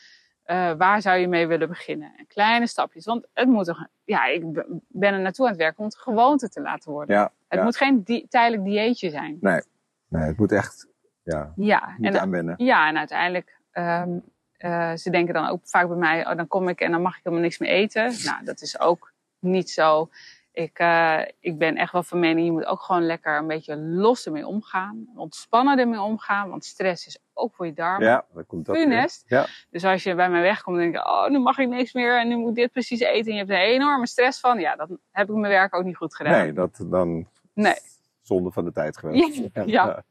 Eh, 0.44 0.72
waar 0.78 1.02
zou 1.02 1.18
je 1.18 1.28
mee 1.28 1.48
willen 1.48 1.68
beginnen? 1.68 2.14
En 2.18 2.28
kleine 2.28 2.68
stapjes. 2.68 3.06
Want 3.06 3.28
het 3.34 3.48
moet 3.48 3.66
toch, 3.66 3.86
ja, 4.04 4.26
ik 4.26 4.42
ben 4.88 5.14
er 5.14 5.20
naartoe 5.20 5.46
aan 5.46 5.52
het 5.52 5.62
werken 5.62 5.80
om 5.80 5.86
het 5.86 5.98
gewoonte 5.98 6.50
te 6.50 6.62
laten 6.62 6.92
worden. 6.92 7.16
ja, 7.16 7.32
Het 7.48 7.60
ja. 7.60 7.64
moet 7.66 7.78
geen 7.78 8.04
di- 8.04 8.26
tijdelijk 8.30 8.64
dieetje 8.64 9.10
zijn. 9.10 9.38
Nee. 9.42 9.62
nee, 10.08 10.24
het 10.28 10.38
moet 10.38 10.52
echt 10.52 10.88
ja, 11.24 11.54
Ja, 11.56 11.96
en, 12.02 12.20
aanwennen. 12.20 12.54
ja, 12.58 12.88
en 12.88 12.98
uiteindelijk, 12.98 13.60
ehm, 13.72 14.10
eh, 14.58 14.94
ze 14.96 15.10
denken 15.10 15.34
dan 15.34 15.48
ook 15.48 15.60
vaak 15.64 15.88
bij 15.88 15.98
mij, 15.98 16.28
oh, 16.28 16.36
dan 16.36 16.48
kom 16.48 16.68
ik 16.70 16.82
en 16.82 16.92
dan 16.92 17.02
mag 17.02 17.12
ik 17.18 17.24
helemaal 17.24 17.44
niks 17.46 17.58
meer 17.58 17.70
eten. 17.70 18.14
Nou, 18.24 18.44
dat 18.46 18.62
is 18.62 18.80
ook 18.80 19.11
niet 19.42 19.70
zo. 19.70 20.10
Ik, 20.54 20.80
eh, 20.80 21.20
ik 21.40 21.58
ben 21.58 21.76
echt 21.76 21.92
wel 21.92 22.04
van 22.04 22.20
mening, 22.20 22.46
je 22.46 22.52
moet 22.52 22.66
ook 22.66 22.82
gewoon 22.82 23.06
lekker 23.06 23.38
een 23.38 23.48
beetje 23.48 23.78
los 23.78 24.26
ermee 24.26 24.48
omgaan. 24.48 25.08
Ontspannen 25.16 25.80
ermee 25.80 26.02
omgaan, 26.02 26.50
want 26.50 26.66
stress 26.66 27.08
is 27.08 27.20
ook 27.34 27.56
voor 27.56 27.66
je 27.66 27.74
darmen. 27.74 28.08
Ja, 28.08 28.26
komt 28.48 28.66
dat. 28.66 28.76
Funest. 28.78 29.24
Ja, 29.28 29.46
Dus 29.70 29.84
als 29.86 30.04
je 30.04 30.16
bij 30.16 30.30
mij 30.30 30.42
wegkomt 30.42 30.78
en 30.78 30.82
denk 30.84 30.96
je, 30.96 31.06
oh, 31.10 31.28
nu 31.30 31.40
mag 31.40 31.58
ik 31.58 31.68
niks 31.68 31.94
meer 31.94 32.20
en 32.20 32.28
nu 32.28 32.36
moet 32.38 32.50
ik 32.50 32.56
dit 32.56 32.72
precies 32.72 33.00
eten. 33.00 33.26
En 33.26 33.32
je 33.32 33.38
hebt 33.38 33.50
er 33.50 33.56
een 33.56 33.62
enorme 33.74 34.08
stress 34.08 34.40
van. 34.40 34.60
Ja, 34.60 34.76
dan 34.76 35.00
heb 35.12 35.30
ik 35.30 35.36
mijn 35.36 35.52
werk 35.52 35.76
ook 35.76 35.84
niet 35.84 35.98
goed 35.98 36.16
gedaan. 36.16 36.32
nee, 36.44 36.54
dat 36.54 36.84
dan 36.86 37.28
Nee. 37.54 37.76
zonde 38.22 38.52
van 38.52 38.66
de 38.66 38.72
tijd 38.72 38.98
geweest. 38.98 39.42
Ja, 39.54 39.64
ja. 39.66 40.04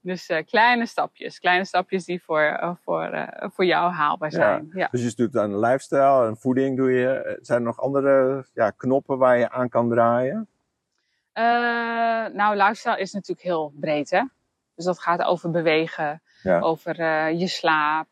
Dus 0.00 0.28
eh, 0.28 0.44
kleine 0.46 0.86
stapjes. 0.86 1.38
Kleine 1.38 1.64
stapjes 1.64 2.04
die 2.04 2.22
voor, 2.22 2.40
eh, 2.40 2.70
voor, 2.82 3.02
eh, 3.02 3.48
voor 3.52 3.64
jou 3.64 3.92
haalbaar 3.92 4.32
zijn. 4.32 4.70
Ja. 4.72 4.88
Dus 4.90 5.02
je 5.02 5.12
doet 5.16 5.36
aan 5.36 5.58
lifestyle 5.58 6.26
en 6.26 6.36
voeding 6.36 6.76
doe 6.76 6.92
je. 6.92 7.38
Zijn 7.42 7.58
er 7.58 7.64
nog 7.64 7.80
andere 7.80 8.44
ja, 8.54 8.70
knoppen 8.70 9.18
waar 9.18 9.38
je 9.38 9.50
aan 9.50 9.68
kan 9.68 9.88
draaien? 9.88 10.48
Nou, 12.32 12.56
lifestyle 12.56 12.98
is 12.98 13.12
natuurlijk 13.12 13.46
heel 13.46 13.72
breed, 13.80 14.10
hè. 14.10 14.22
Dus 14.74 14.84
dat 14.84 14.98
gaat 14.98 15.22
over 15.22 15.50
bewegen, 15.50 16.22
over 16.60 17.04
je 17.30 17.46
slaap, 17.46 18.06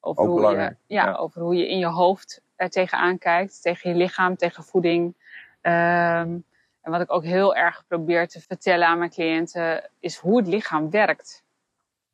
over 0.00 0.22
Ook 0.22 0.28
hoe, 0.28 0.50
je, 0.50 0.76
ja. 0.86 1.14
over 1.14 1.42
hoe 1.42 1.56
je 1.56 1.68
in 1.68 1.78
je 1.78 1.86
hoofd 1.86 2.40
er 2.56 2.70
tegenaan 2.70 3.18
kijkt, 3.18 3.62
tegen 3.62 3.90
je 3.90 3.96
lichaam, 3.96 4.36
tegen 4.36 4.64
voeding. 4.64 5.14
Ehm, 5.60 6.38
en 6.80 6.90
wat 6.90 7.00
ik 7.00 7.12
ook 7.12 7.24
heel 7.24 7.54
erg 7.54 7.84
probeer 7.86 8.28
te 8.28 8.40
vertellen 8.40 8.86
aan 8.86 8.98
mijn 8.98 9.10
cliënten, 9.10 9.90
is 9.98 10.16
hoe 10.16 10.38
het 10.38 10.46
lichaam 10.46 10.90
werkt. 10.90 11.46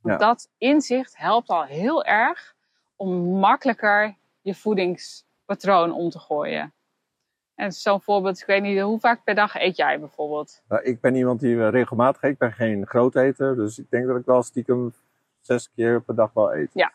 Ja. 0.02 0.16
dat 0.16 0.50
inzicht 0.58 1.16
helpt 1.16 1.48
al 1.48 1.64
heel 1.64 2.04
erg 2.04 2.54
om 2.96 3.38
makkelijker 3.38 4.16
je 4.40 4.54
voedingspatroon 4.54 5.92
om 5.92 6.10
te 6.10 6.18
gooien. 6.18 6.72
En 7.54 7.72
zo'n 7.72 8.00
voorbeeld, 8.00 8.40
ik 8.40 8.46
weet 8.46 8.62
niet, 8.62 8.80
hoe 8.80 8.98
vaak 8.98 9.24
per 9.24 9.34
dag 9.34 9.54
eet 9.54 9.76
jij 9.76 10.00
bijvoorbeeld? 10.00 10.62
Nou, 10.68 10.82
ik 10.82 11.00
ben 11.00 11.14
iemand 11.14 11.40
die 11.40 11.60
eh, 11.60 11.70
regelmatig 11.70 12.22
eet. 12.22 12.30
Ik 12.30 12.38
ben 12.38 12.52
geen 12.52 12.86
grooteter. 12.86 13.56
Dus 13.56 13.78
ik 13.78 13.90
denk 13.90 14.06
dat 14.06 14.16
ik 14.16 14.24
wel 14.24 14.42
stiekem 14.42 14.94
zes 15.40 15.70
keer 15.74 16.02
per 16.02 16.14
dag 16.14 16.32
wel 16.32 16.54
eet. 16.54 16.70
Ja, 16.72 16.92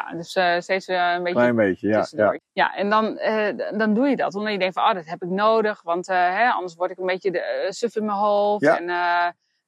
dus 0.00 0.34
eh, 0.34 0.60
steeds 0.60 0.86
eh, 0.86 1.12
een 1.12 1.22
beetje 1.22 1.38
Klein 1.38 1.56
beetje, 1.56 1.88
ja. 1.88 2.06
ja. 2.10 2.38
Ja, 2.52 2.74
en 2.74 2.90
dan, 2.90 3.18
eh, 3.18 3.78
dan 3.78 3.94
doe 3.94 4.08
je 4.08 4.16
dat. 4.16 4.34
Omdat 4.34 4.52
je 4.52 4.58
denkt 4.58 4.74
van, 4.74 4.88
oh, 4.88 4.94
dat 4.94 5.06
heb 5.06 5.22
ik 5.22 5.28
nodig. 5.28 5.82
Want 5.82 6.06
hè, 6.06 6.50
anders 6.50 6.74
word 6.74 6.90
ik 6.90 6.98
een 6.98 7.06
beetje 7.06 7.30
de, 7.30 7.66
suf 7.68 7.96
in 7.96 8.04
mijn 8.04 8.18
hoofd. 8.18 8.62
Ja. 8.64 8.78
En, 8.78 8.88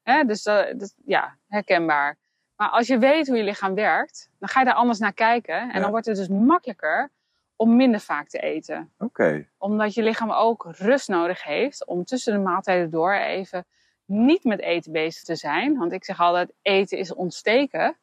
hè, 0.03 0.25
dus 0.25 0.43
dat, 0.43 0.95
ja, 1.05 1.37
herkenbaar. 1.49 2.17
Maar 2.57 2.69
als 2.69 2.87
je 2.87 2.99
weet 2.99 3.27
hoe 3.27 3.37
je 3.37 3.43
lichaam 3.43 3.75
werkt, 3.75 4.31
dan 4.39 4.49
ga 4.49 4.61
je 4.61 4.67
daar 4.67 4.75
anders 4.75 4.99
naar 4.99 5.13
kijken. 5.13 5.61
En 5.61 5.75
Ja. 5.75 5.81
dan 5.81 5.91
wordt 5.91 6.07
het 6.07 6.17
dus 6.17 6.29
makkelijker 6.29 7.11
om 7.57 7.77
minder 7.77 8.01
vaak 8.01 8.29
te 8.29 8.39
eten. 8.39 8.93
Oké. 8.99 9.49
Omdat 9.59 9.95
je 9.95 10.03
lichaam 10.03 10.31
ook 10.31 10.67
rust 10.79 11.09
nodig 11.09 11.43
heeft 11.43 11.87
om 11.87 12.05
tussen 12.05 12.33
de 12.33 12.39
maaltijden 12.39 12.91
door 12.91 13.13
even 13.13 13.67
niet 14.07 14.45
met 14.45 14.61
eten 14.61 14.93
bezig 14.93 15.23
te 15.23 15.37
zijn. 15.37 15.79
Want 15.79 15.93
ik 15.93 16.05
zeg 16.05 16.21
altijd, 16.21 16.53
eten 16.63 16.99
is 16.99 17.15
ontsteken. 17.15 17.97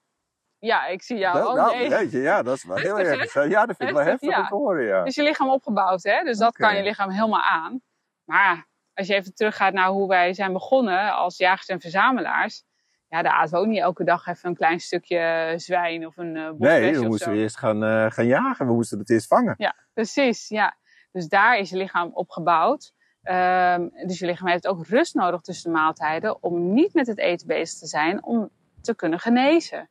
Ja, 0.62 0.86
ik 0.88 1.02
zie 1.02 1.18
jou 1.18 1.38
Dat- 1.38 1.48
ook. 1.48 1.56
nou, 1.56 1.78
nee. 1.78 1.90
jeetje, 1.90 2.20
ja, 2.20 2.42
dat 2.44 2.56
is 2.56 2.64
wel 2.64 2.78
heel 2.78 3.00
erg. 3.00 3.34
Ja, 3.50 3.66
dat 3.66 3.76
vind 3.76 3.90
ik 3.90 3.96
wel 3.96 4.06
Heftig, 4.06 4.30
heftig 4.30 4.30
om 4.38 4.44
ja. 4.44 4.48
te 4.48 4.56
horen, 4.56 4.86
ja. 4.86 5.04
is 5.04 5.16
je 5.16 5.24
lichaam 5.24 5.50
opgebouwd, 5.50 6.04
hè? 6.04 6.24
Dus 6.24 6.38
dat 6.38 6.56
kan 6.56 6.76
je 6.76 6.84
lichaam 6.84 7.10
helemaal 7.10 7.42
aan. 7.42 7.82
Maar 8.24 8.68
als 8.94 9.08
je 9.08 9.14
even 9.14 9.34
teruggaat 9.34 9.74
naar 9.74 9.88
hoe 9.88 10.08
wij 10.08 10.34
zijn 10.34 10.54
begonnen 10.54 11.14
als 11.16 11.38
jagers 11.38 11.68
en 11.68 11.82
verzamelaars. 11.82 12.64
ja, 13.08 13.22
daar 13.22 13.34
aten 13.34 13.54
we 13.54 13.60
ook 13.60 13.66
niet 13.66 13.80
elke 13.82 14.04
dag 14.04 14.28
even 14.28 14.50
een 14.50 14.56
klein 14.56 14.80
stukje 14.80 15.54
zwijn 15.56 16.06
of 16.08 16.18
een 16.18 16.36
uh, 16.36 16.50
Nee, 16.58 17.00
of 17.00 17.06
moesten 17.08 17.32
we 17.32 17.38
eerst 17.38 17.58
gaan, 17.58 17.84
eh, 17.84 18.12
gaan 18.12 18.26
jagen. 18.26 18.68
We 18.68 18.74
moesten 18.74 19.00
het 19.00 19.10
eerst 19.10 19.28
vangen. 19.28 19.54
Ja, 19.58 19.76
precies. 19.94 20.48
Ja. 20.48 20.76
Dus 21.12 21.28
daar 21.28 21.58
is 21.58 21.70
je 21.70 21.78
lichaam 21.78 22.10
op 22.14 22.30
gebouwd. 22.30 22.94
Ehm, 23.22 23.88
dus 24.08 24.20
je 24.20 24.26
lichaam 24.26 24.48
heeft 24.48 24.68
ook 24.68 24.86
rust 24.88 25.14
nodig 25.16 25.42
tussen 25.42 25.72
de 25.72 25.78
maaltijden 25.78 26.44
om 26.44 26.74
niet 26.74 26.94
met 26.94 27.08
het 27.08 27.18
eten 27.18 27.48
bezig 27.48 27.80
te 27.80 27.88
zijn, 27.88 28.24
om 28.24 28.50
te 28.82 28.96
kunnen 28.96 29.20
genezen. 29.20 29.90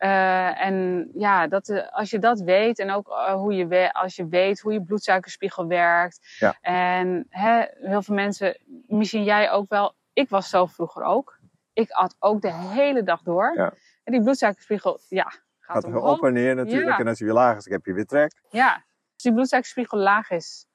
Eh, 0.00 0.60
en 0.64 1.08
ja, 1.14 1.46
dat, 1.46 1.68
eh, 1.68 1.88
als 1.90 2.10
je 2.10 2.18
dat 2.18 2.40
weet 2.40 2.78
en 2.78 2.90
ook 2.90 3.08
eh, 3.08 3.32
hoe 3.32 3.54
je 3.54 3.66
we- 3.66 3.92
als 3.92 4.16
je 4.16 4.28
weet 4.28 4.60
hoe 4.60 4.72
je 4.72 4.82
bloedsuikerspiegel 4.82 5.66
werkt. 5.66 6.36
Ja. 6.38 6.56
En 6.60 7.26
hè, 7.28 7.64
heel 7.74 8.02
veel 8.02 8.14
mensen, 8.14 8.58
misschien 8.86 9.24
jij 9.24 9.50
ook 9.50 9.68
wel, 9.68 9.94
ik 10.12 10.28
was 10.28 10.48
zo 10.48 10.66
vroeger 10.66 11.02
ook. 11.02 11.38
Ik 11.72 11.90
at 11.90 12.16
ook 12.18 12.40
de 12.40 12.52
hele 12.52 13.02
dag 13.02 13.22
door. 13.22 13.52
Ja. 13.56 13.72
En 14.04 14.12
die 14.12 14.22
bloedsuikerspiegel, 14.22 15.00
ja, 15.08 15.24
gaat, 15.58 15.84
Gaat 15.84 16.02
op 16.02 16.24
en 16.24 16.32
neer 16.32 16.54
natuurlijk. 16.54 16.90
Ja. 16.90 16.98
En 16.98 17.06
als 17.08 17.18
je 17.18 17.24
weer 17.24 17.34
laag 17.34 17.56
is, 17.56 17.64
dan 17.64 17.72
heb 17.72 17.84
je 17.84 17.92
weer 17.92 18.06
trek. 18.06 18.32
Ja, 18.50 18.72
als 19.14 19.22
die 19.22 19.32
bloedsuikerspiegel 19.32 19.98
laag 19.98 20.30
is 20.30 20.66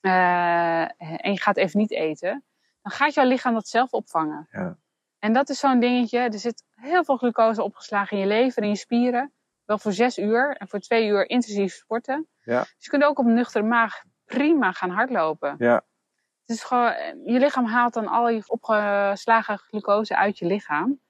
en 0.00 1.32
je 1.32 1.40
gaat 1.40 1.56
even 1.56 1.78
niet 1.78 1.92
eten, 1.92 2.44
dan 2.82 2.92
gaat 2.92 3.14
jouw 3.14 3.24
lichaam 3.26 3.54
dat 3.54 3.68
zelf 3.68 3.92
opvangen. 3.92 4.48
Ja. 4.50 4.76
En 5.26 5.32
dat 5.32 5.48
is 5.48 5.58
zo'n 5.58 5.80
dingetje. 5.80 6.18
Er 6.18 6.38
zit 6.38 6.64
heel 6.74 7.04
veel 7.04 7.16
glucose 7.16 7.62
opgeslagen 7.62 8.16
in 8.16 8.22
je 8.22 8.28
lever 8.28 8.62
en 8.62 8.68
je 8.68 8.76
spieren. 8.76 9.32
Wel 9.64 9.78
voor 9.78 9.92
zes 9.92 10.18
uur 10.18 10.56
en 10.56 10.68
voor 10.68 10.78
twee 10.78 11.06
uur 11.06 11.28
intensief 11.28 11.74
sporten. 11.74 12.28
Ja. 12.40 12.60
Dus 12.60 12.74
je 12.78 12.90
kunt 12.90 13.04
ook 13.04 13.18
op 13.18 13.26
een 13.26 13.34
nuchtere 13.34 13.64
maag 13.64 14.02
prima 14.24 14.72
gaan 14.72 14.90
hardlopen. 14.90 15.54
Ja. 15.58 15.74
Het 16.40 16.56
is 16.56 16.62
gewoon, 16.62 16.92
je 17.24 17.38
lichaam 17.38 17.64
haalt 17.64 17.94
dan 17.94 18.06
al 18.06 18.28
je 18.28 18.42
opgeslagen 18.46 19.58
glucose 19.58 20.16
uit 20.16 20.38
je 20.38 20.46
lichaam. 20.46 21.00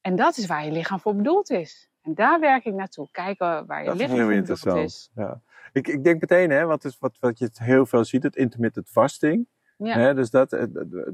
En 0.00 0.16
dat 0.16 0.36
is 0.36 0.46
waar 0.46 0.64
je 0.64 0.70
lichaam 0.70 1.00
voor 1.00 1.16
bedoeld 1.16 1.50
is. 1.50 1.90
En 2.02 2.14
daar 2.14 2.40
werk 2.40 2.64
ik 2.64 2.74
naartoe. 2.74 3.08
Kijken 3.10 3.66
waar 3.66 3.78
je 3.78 3.86
Dat 3.86 3.94
is 3.94 4.00
lichaam 4.00 4.30
heel 4.30 4.44
voor 4.44 4.56
bedoeld 4.56 4.84
is. 4.84 5.10
Ja. 5.14 5.40
Ik, 5.72 5.88
ik 5.88 6.04
denk 6.04 6.20
meteen, 6.20 6.50
hè, 6.50 6.64
wat, 6.64 6.84
is, 6.84 6.98
wat, 6.98 7.16
wat 7.20 7.38
je 7.38 7.50
heel 7.52 7.86
veel 7.86 8.04
ziet, 8.04 8.22
het 8.22 8.36
intermittent 8.36 8.88
fasting. 8.88 9.46
Ja. 9.86 10.12
Dus 10.12 10.30
dat, 10.30 10.68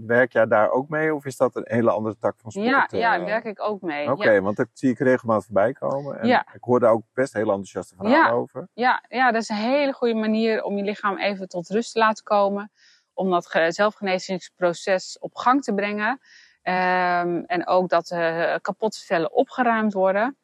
werk 0.06 0.32
jij 0.32 0.46
daar 0.46 0.70
ook 0.70 0.88
mee 0.88 1.14
of 1.14 1.24
is 1.24 1.36
dat 1.36 1.56
een 1.56 1.64
hele 1.66 1.90
andere 1.90 2.16
tak 2.18 2.34
van 2.38 2.50
sport? 2.50 2.66
Ja, 2.66 2.86
eh? 2.88 3.00
ja, 3.00 3.16
daar 3.16 3.26
werk 3.26 3.44
ik 3.44 3.60
ook 3.62 3.80
mee. 3.82 4.10
Oké, 4.10 4.30
Ja. 4.30 4.40
want 4.40 4.56
dat 4.56 4.68
zie 4.72 4.90
ik 4.90 4.98
regelmatig 4.98 5.44
voorbij 5.44 5.72
komen. 5.72 6.20
En 6.20 6.26
Ja. 6.28 6.46
Ik 6.52 6.62
hoor 6.62 6.80
daar 6.80 6.90
ook 6.92 7.02
best 7.14 7.32
heel 7.32 7.46
enthousiaste 7.48 7.94
verhalen 7.96 8.18
Ja. 8.20 8.30
over. 8.30 8.68
Ja, 8.74 9.04
ja, 9.08 9.32
dat 9.32 9.42
is 9.42 9.48
een 9.48 9.56
hele 9.56 9.92
goede 9.92 10.14
manier 10.14 10.62
om 10.62 10.76
je 10.76 10.82
lichaam 10.84 11.18
even 11.18 11.48
tot 11.48 11.68
rust 11.68 11.92
te 11.92 11.98
laten 11.98 12.24
komen. 12.24 12.70
Om 13.14 13.30
dat 13.30 13.46
ge- 13.46 13.72
zelfgenezingsproces 13.72 15.18
op 15.20 15.34
gang 15.36 15.62
te 15.62 15.74
brengen. 15.74 16.20
Ehm, 16.62 17.42
en 17.46 17.66
ook 17.66 17.88
dat 17.88 18.10
eh 18.10 18.54
kapotte 18.60 18.98
cellen 18.98 19.32
opgeruimd 19.32 19.92
worden. 19.92 20.36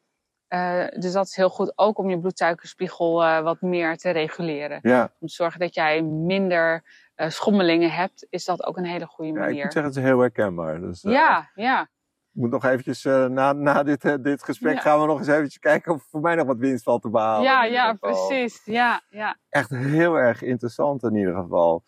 Eh, 0.47 0.85
dus 0.99 1.11
dat 1.11 1.25
is 1.25 1.35
heel 1.35 1.49
goed 1.49 1.77
ook 1.77 1.97
om 1.97 2.09
je 2.09 2.19
bloedsuikerspiegel 2.19 3.23
eh, 3.23 3.39
wat 3.41 3.61
meer 3.61 3.97
te 3.97 4.09
reguleren. 4.09 4.79
Om 5.19 5.27
te 5.27 5.33
zorgen 5.33 5.59
dat 5.59 5.75
jij 5.75 6.01
minder 6.01 6.83
eh, 7.15 7.29
schommelingen 7.29 7.91
hebt, 7.91 8.27
is 8.29 8.45
dat 8.45 8.63
ook 8.65 8.77
een 8.77 8.85
hele 8.85 9.05
goede 9.05 9.31
ja 9.31 9.37
ik 9.37 9.43
manier. 9.45 9.63
moet 9.63 9.73
zeggen, 9.73 9.91
het 9.91 9.95
is 10.01 10.09
heel 10.09 10.19
herkenbaar. 10.19 10.81
Dus, 10.81 11.03
eh, 11.03 11.11
ja, 11.11 11.51
ja. 11.55 11.81
Ik 11.81 12.41
moet 12.41 12.49
nog 12.51 12.65
eventjes, 12.65 13.05
eh, 13.05 13.25
na, 13.25 13.53
na 13.53 13.83
dit, 13.83 14.23
dit 14.23 14.43
gesprek 14.43 14.75
Ja. 14.75 14.81
gaan 14.81 14.99
we 15.01 15.05
nog 15.05 15.17
eens 15.17 15.27
eventjes 15.27 15.59
kijken 15.59 15.93
of 15.93 16.03
voor 16.03 16.21
mij 16.21 16.35
nog 16.35 16.45
wat 16.47 16.57
winst 16.57 16.83
valt 16.83 17.01
te 17.01 17.09
behalen. 17.09 17.43
ja, 17.43 17.63
ja, 17.63 17.93
precies. 17.93 18.61
Ja, 18.65 19.01
ja. 19.09 19.37
Echt 19.49 19.69
heel 19.69 20.15
erg 20.15 20.41
interessant 20.41 21.03
in 21.03 21.15
ieder 21.15 21.35
geval. 21.35 21.83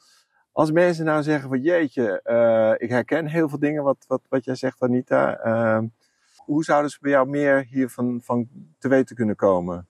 Als 0.51 0.71
mensen 0.71 1.05
nou 1.05 1.23
zeggen 1.23 1.49
van 1.49 1.61
jeetje, 1.61 2.13
ik 2.77 2.89
herken 2.89 3.27
heel 3.27 3.49
veel 3.49 3.59
dingen 3.59 3.83
wat, 3.83 4.05
wat, 4.07 4.21
wat 4.29 4.45
jij 4.45 4.55
zegt 4.55 4.81
Anita. 4.81 5.37
Ehm, 5.37 5.87
hoe 6.45 6.63
zouden 6.63 6.91
ze 6.91 6.97
bij 7.01 7.11
jou 7.11 7.27
meer 7.29 7.65
hiervan 7.69 8.21
van 8.23 8.47
te 8.77 8.87
weten 8.87 9.15
kunnen 9.15 9.35
komen? 9.35 9.87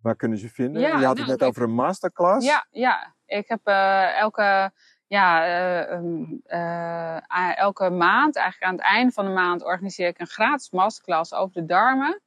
Waar 0.00 0.16
kunnen 0.16 0.38
ze 0.38 0.48
vinden? 0.48 0.82
Ja, 0.82 0.88
je 0.98 1.06
had 1.06 1.18
het 1.18 1.26
nou, 1.26 1.38
net 1.38 1.48
over 1.48 1.62
een 1.62 1.74
masterclass. 1.74 2.46
Ja, 2.46 2.66
ja. 2.70 3.14
Ik 3.26 3.48
heb 3.48 3.60
eh, 3.64 4.18
elke, 4.18 4.72
ja, 5.06 5.44
eh, 5.44 5.90
ehm, 5.90 6.24
eh, 6.44 7.58
elke 7.58 7.90
maand, 7.90 8.36
eigenlijk 8.36 8.70
aan 8.70 8.76
het 8.76 8.86
einde 8.86 9.12
van 9.12 9.24
de 9.24 9.30
maand, 9.30 9.64
organiseer 9.64 10.08
ik 10.08 10.18
een 10.18 10.26
gratis 10.26 10.70
masterclass 10.70 11.34
over 11.34 11.54
de 11.54 11.66
darmen. 11.66 12.20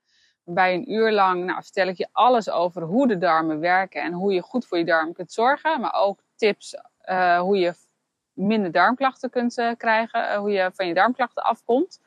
Waarbij 0.43 0.73
een 0.73 0.91
uur 0.91 1.11
lang 1.11 1.45
nou, 1.45 1.63
vertel 1.63 1.87
ik 1.87 1.97
je 1.97 2.07
alles 2.11 2.49
over 2.49 2.81
hoe 2.81 3.07
de 3.07 3.17
darmen 3.17 3.59
werken 3.59 4.01
en 4.01 4.13
hoe 4.13 4.33
je 4.33 4.41
goed 4.41 4.67
voor 4.67 4.77
je 4.77 4.85
darm 4.85 5.13
kunt 5.13 5.31
zorgen. 5.31 5.81
Maar 5.81 5.93
ook 5.93 6.19
tips 6.35 6.75
hoe 7.39 7.57
je 7.57 7.73
minder 8.33 8.71
darmklachten 8.71 9.29
kunt 9.29 9.73
krijgen, 9.77 10.35
hoe 10.35 10.51
je 10.51 10.71
van 10.73 10.87
je 10.87 10.93
darmklachten 10.93 11.43
afkomt. 11.43 11.99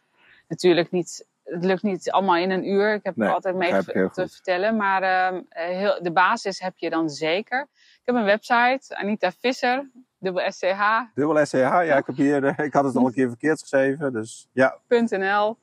Natuurlijk 0.50 0.90
niet, 0.90 1.28
het 1.44 1.64
lukt 1.64 1.82
niet 1.82 2.10
allemaal 2.10 2.36
in 2.36 2.50
een 2.50 2.68
uur. 2.68 2.94
Ik 2.94 3.04
heb 3.04 3.16
Nee, 3.16 3.28
er 3.28 3.34
altijd 3.34 3.54
mee 3.54 3.84
te 3.84 4.08
goed. 4.12 4.32
vertellen. 4.32 4.76
Maar 4.76 5.02
ehm, 5.02 5.42
eh, 5.48 5.64
heel, 5.64 6.02
de 6.02 6.12
basis 6.12 6.60
heb 6.60 6.78
je 6.78 6.90
dan 6.90 7.10
zeker. 7.10 7.68
Ik 8.00 8.06
heb 8.06 8.14
een 8.14 8.24
website, 8.24 8.96
Anita 8.96 9.32
Visser, 9.32 9.90
dubbel 10.18 10.52
SCH. 10.52 10.80
Dubbel 11.14 11.46
SCH, 11.46 11.54
ja, 11.54 11.96
ik, 11.96 12.06
heb 12.06 12.16
hier, 12.16 12.44
eh, 12.44 12.64
ik 12.64 12.72
had 12.72 12.84
het 12.84 12.96
al 12.96 13.06
een 13.06 13.12
keer 13.12 13.28
verkeerd 13.28 13.60
geschreven. 13.60 14.12
Dus 14.12 14.48
ja, 14.52 14.78
.nl. 14.88 15.56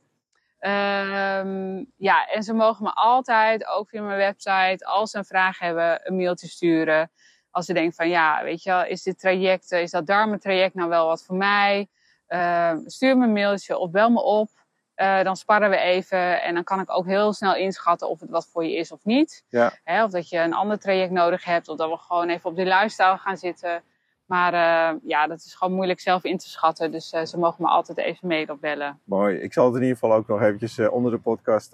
Ehm, 0.59 1.83
ja, 1.95 2.27
en 2.27 2.43
ze 2.43 2.53
mogen 2.53 2.83
me 2.83 2.91
altijd, 2.93 3.67
ook 3.67 3.89
via 3.89 4.01
mijn 4.01 4.17
website, 4.17 4.85
als 4.85 5.11
ze 5.11 5.17
een 5.17 5.25
vraag 5.25 5.59
hebben, 5.59 5.99
een 6.03 6.15
mailtje 6.15 6.47
sturen. 6.47 7.11
Als 7.51 7.65
ze 7.65 7.73
denken 7.73 7.93
van, 7.93 8.09
ja, 8.09 8.43
weet 8.43 8.63
je 8.63 8.69
wel, 8.69 8.85
is 8.85 9.03
dit 9.03 9.19
traject, 9.19 9.71
eh, 9.71 9.81
is 9.81 9.91
dat 9.91 10.07
darmentraject 10.07 10.75
nou 10.75 10.89
wel 10.89 11.07
wat 11.07 11.23
voor 11.23 11.35
mij? 11.35 11.87
Ehm, 12.27 12.79
stuur 12.85 13.17
me 13.17 13.25
een 13.25 13.33
mailtje 13.33 13.77
of 13.77 13.91
bel 13.91 14.09
me 14.09 14.21
op. 14.21 14.49
Eh, 14.97 15.23
dan 15.23 15.35
sparren 15.35 15.69
we 15.69 15.77
even 15.77 16.41
en 16.41 16.53
dan 16.53 16.63
kan 16.63 16.79
ik 16.79 16.91
ook 16.91 17.05
heel 17.05 17.33
snel 17.33 17.55
inschatten 17.55 18.09
of 18.09 18.19
het 18.19 18.29
wat 18.29 18.47
voor 18.47 18.63
je 18.65 18.75
is 18.75 18.91
of 18.91 19.05
niet. 19.05 19.43
Ja. 19.49 19.71
Hè, 19.83 20.03
of 20.03 20.11
dat 20.11 20.29
je 20.29 20.37
een 20.37 20.53
ander 20.53 20.79
traject 20.79 21.11
nodig 21.11 21.43
hebt, 21.43 21.67
of 21.67 21.77
dat 21.77 21.89
we 21.89 21.97
gewoon 21.97 22.29
even 22.29 22.49
op 22.49 22.55
die 22.55 22.65
lifestyle 22.65 23.17
gaan 23.17 23.37
zitten. 23.37 23.83
Maar 24.25 24.53
eh, 24.53 24.99
ja, 25.03 25.27
dat 25.27 25.37
is 25.37 25.55
gewoon 25.55 25.73
moeilijk 25.73 25.99
zelf 25.99 26.23
in 26.23 26.37
te 26.37 26.49
schatten. 26.49 26.91
Dus 26.91 27.11
eh, 27.11 27.25
ze 27.25 27.37
mogen 27.37 27.63
me 27.63 27.69
altijd 27.69 27.97
even 27.97 28.27
mailen 28.27 28.53
of 28.53 28.59
bellen. 28.59 28.99
mooi. 29.03 29.37
Ik 29.37 29.53
zal 29.53 29.65
het 29.65 29.75
in 29.75 29.81
ieder 29.81 29.97
geval 29.97 30.15
ook 30.15 30.27
nog 30.27 30.41
eventjes 30.41 30.79
onder 30.89 31.11
de 31.11 31.19
podcast, 31.19 31.69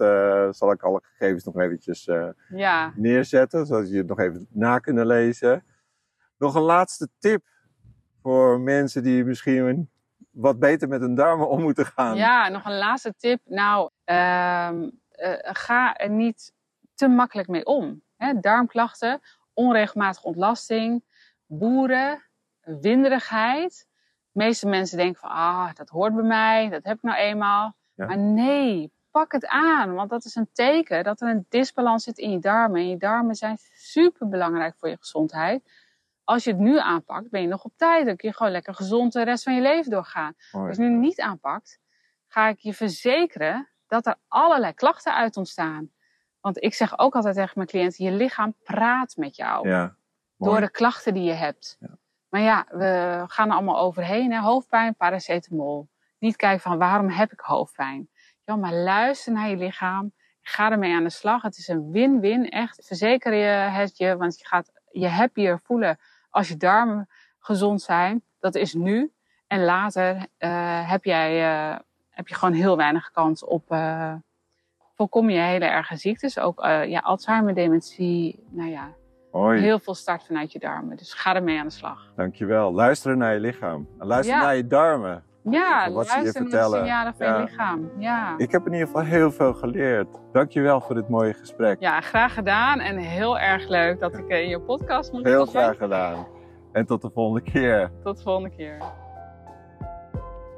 zal 0.56 0.70
ik 0.72 0.82
alle 0.82 1.00
gegevens 1.02 1.44
nog 1.44 1.58
eventjes 1.58 2.08
Ja, 2.48 2.92
neerzetten, 2.96 3.66
zodat 3.66 3.90
je 3.90 3.96
het 3.96 4.06
nog 4.06 4.18
even 4.18 4.46
na 4.50 4.78
kunnen 4.78 5.06
lezen. 5.06 5.64
Nog 6.38 6.54
een 6.54 6.62
laatste 6.62 7.08
tip 7.18 7.42
voor 8.22 8.60
mensen 8.60 9.02
die 9.02 9.24
misschien 9.24 9.88
wat 10.34 10.58
beter 10.58 10.88
met 10.88 11.00
hun 11.00 11.14
darmen 11.14 11.48
om 11.48 11.62
moeten 11.62 11.86
gaan. 11.86 12.16
ja 12.16 12.48
nog 12.48 12.64
een 12.64 12.78
laatste 12.78 13.14
tip. 13.16 13.40
Nou, 13.44 13.90
ehm, 14.04 14.90
eh, 15.10 15.32
ga 15.42 15.96
er 15.96 16.10
niet 16.10 16.52
te 16.94 17.08
makkelijk 17.08 17.48
mee 17.48 17.64
om. 17.64 18.02
Hè, 18.16 18.40
darmklachten, 18.40 19.20
onregelmatige 19.52 20.26
ontlasting, 20.26 21.04
boeren, 21.46 22.22
winderigheid. 22.60 23.86
De 24.32 24.44
meeste 24.44 24.68
mensen 24.68 24.96
denken 24.96 25.20
van, 25.20 25.30
ah, 25.30 25.74
dat 25.74 25.88
hoort 25.88 26.14
bij 26.14 26.24
mij, 26.24 26.68
dat 26.68 26.84
heb 26.84 26.96
ik 26.96 27.02
nou 27.02 27.18
eenmaal. 27.18 27.76
Ja. 27.94 28.06
Maar 28.06 28.18
nee, 28.18 28.92
pak 29.10 29.32
het 29.32 29.46
aan, 29.46 29.94
want 29.94 30.10
dat 30.10 30.24
is 30.24 30.34
een 30.34 30.48
teken 30.52 31.04
dat 31.04 31.20
er 31.20 31.28
een 31.28 31.46
disbalans 31.48 32.04
zit 32.04 32.18
in 32.18 32.30
je 32.30 32.38
darmen. 32.38 32.80
En 32.80 32.88
je 32.88 32.96
darmen 32.96 33.34
zijn 33.34 33.56
super 33.72 34.28
belangrijk 34.28 34.74
voor 34.78 34.88
je 34.88 34.96
gezondheid. 34.96 35.62
Als 36.24 36.44
je 36.44 36.50
het 36.50 36.60
nu 36.60 36.78
aanpakt, 36.78 37.30
ben 37.30 37.40
je 37.40 37.46
nog 37.46 37.64
op 37.64 37.72
tijd. 37.76 38.06
Dan 38.06 38.16
kun 38.16 38.28
je 38.28 38.34
gewoon 38.34 38.52
lekker 38.52 38.74
gezond 38.74 39.12
de 39.12 39.22
rest 39.22 39.42
van 39.42 39.54
je 39.54 39.60
leven 39.60 39.90
doorgaan. 39.90 40.34
Mooi. 40.52 40.68
Als 40.68 40.76
je 40.76 40.82
het 40.82 40.92
nu 40.92 40.98
niet 40.98 41.20
aanpakt, 41.20 41.78
ga 42.28 42.48
ik 42.48 42.58
je 42.58 42.74
verzekeren 42.74 43.68
dat 43.86 44.06
er 44.06 44.16
allerlei 44.28 44.74
klachten 44.74 45.14
uit 45.14 45.36
ontstaan. 45.36 45.90
Want 46.40 46.62
ik 46.62 46.74
zeg 46.74 46.98
ook 46.98 47.14
altijd 47.14 47.34
tegen 47.34 47.52
mijn 47.54 47.68
cliënten, 47.68 48.04
je 48.04 48.10
lichaam 48.10 48.54
praat 48.62 49.16
met 49.16 49.36
jou 49.36 49.68
Ja, 49.68 49.96
door 50.36 50.60
de 50.60 50.70
klachten 50.70 51.14
die 51.14 51.24
je 51.24 51.32
hebt. 51.32 51.76
Ja. 51.80 51.98
Maar 52.28 52.40
ja, 52.40 52.66
we 52.68 53.24
gaan 53.26 53.48
er 53.48 53.54
allemaal 53.54 53.78
overheen. 53.78 54.32
Hè? 54.32 54.40
Hoofdpijn, 54.40 54.94
paracetamol. 54.94 55.88
Niet 56.18 56.36
kijken 56.36 56.60
van 56.60 56.78
waarom 56.78 57.10
heb 57.10 57.32
ik 57.32 57.40
hoofdpijn. 57.40 58.08
Ja, 58.44 58.56
maar 58.56 58.72
luister 58.72 59.32
naar 59.32 59.48
je 59.48 59.56
lichaam. 59.56 60.12
Ga 60.40 60.70
ermee 60.70 60.94
aan 60.94 61.02
de 61.02 61.10
slag. 61.10 61.42
Het 61.42 61.56
is 61.56 61.68
een 61.68 61.90
win-win. 61.90 62.48
Echt, 62.48 62.86
verzeker 62.86 63.34
je 63.34 63.70
het 63.70 63.96
je. 63.96 64.16
Want 64.16 64.38
je 64.38 64.46
gaat 64.46 64.72
je 64.90 65.08
happier 65.08 65.58
voelen 65.58 65.98
als 66.34 66.48
je 66.48 66.56
darmen 66.56 67.08
gezond 67.38 67.82
zijn. 67.82 68.22
Dat 68.38 68.54
is 68.54 68.74
nu. 68.74 69.12
En 69.46 69.64
later 69.64 70.26
eh, 70.38 70.90
heb, 70.90 71.04
jij, 71.04 71.42
eh, 71.42 71.78
heb 72.10 72.28
je 72.28 72.34
gewoon 72.34 72.54
heel 72.54 72.76
weinig 72.76 73.10
kans 73.10 73.44
op... 73.44 73.76
voorkom 74.94 75.30
je 75.30 75.40
hele 75.40 75.64
erge 75.64 75.96
ziektes. 75.96 76.38
Ook 76.38 76.60
ja, 76.86 77.00
Alzheimer, 77.00 77.54
dementie. 77.54 78.44
Nou 78.50 78.70
ja, 78.70 78.94
heel 79.52 79.78
veel 79.78 79.94
start 79.94 80.24
vanuit 80.24 80.52
je 80.52 80.58
darmen. 80.58 80.96
Dus 80.96 81.14
ga 81.14 81.34
ermee 81.34 81.58
aan 81.58 81.66
de 81.66 81.72
slag. 81.72 82.12
Dankjewel. 82.16 82.72
Luisteren 82.72 83.18
naar 83.18 83.32
je 83.32 83.40
lichaam. 83.40 83.88
En 83.98 84.06
luister 84.06 84.34
Ja. 84.36 84.42
naar 84.42 84.56
je 84.56 84.66
darmen. 84.66 85.24
Ja, 85.50 85.90
Wat 85.92 86.06
ze 86.06 86.16
je 86.16 86.22
luister 86.22 86.42
naar 86.42 86.50
de 86.50 86.56
vertellen. 86.56 86.78
signalen 86.78 87.14
van 87.14 87.26
Ja. 87.26 87.36
je 87.38 87.42
lichaam. 87.44 87.90
Ja. 87.98 88.34
Ik 88.36 88.50
heb 88.52 88.66
in 88.66 88.72
ieder 88.72 88.86
geval 88.86 89.02
heel 89.02 89.30
veel 89.30 89.52
geleerd. 89.54 90.06
Dankjewel 90.32 90.80
voor 90.80 90.94
dit 90.94 91.08
mooie 91.08 91.32
gesprek. 91.34 91.80
ja, 91.80 92.00
graag 92.00 92.34
gedaan. 92.34 92.80
En 92.80 92.96
heel 92.96 93.38
erg 93.38 93.68
leuk 93.68 94.00
dat 94.00 94.14
ik 94.18 94.28
in 94.28 94.48
je 94.48 94.60
podcast 94.60 95.12
mocht 95.12 95.24
Heel 95.24 95.46
zijn. 95.46 95.64
graag 95.64 95.76
gedaan. 95.76 96.26
En 96.72 96.86
tot 96.86 97.02
de 97.02 97.10
volgende 97.14 97.50
keer. 97.50 97.90
Tot 98.02 98.16
de 98.16 98.22
volgende 98.22 98.50
keer. 98.56 98.76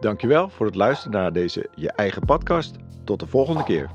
Dankjewel 0.00 0.48
voor 0.48 0.66
het 0.66 0.74
luisteren 0.74 1.20
naar 1.20 1.32
deze 1.32 1.68
Je 1.74 1.92
Eigen 1.92 2.24
Podcast. 2.24 2.76
Tot 3.04 3.20
de 3.20 3.26
volgende 3.26 3.64
keer. 3.64 3.90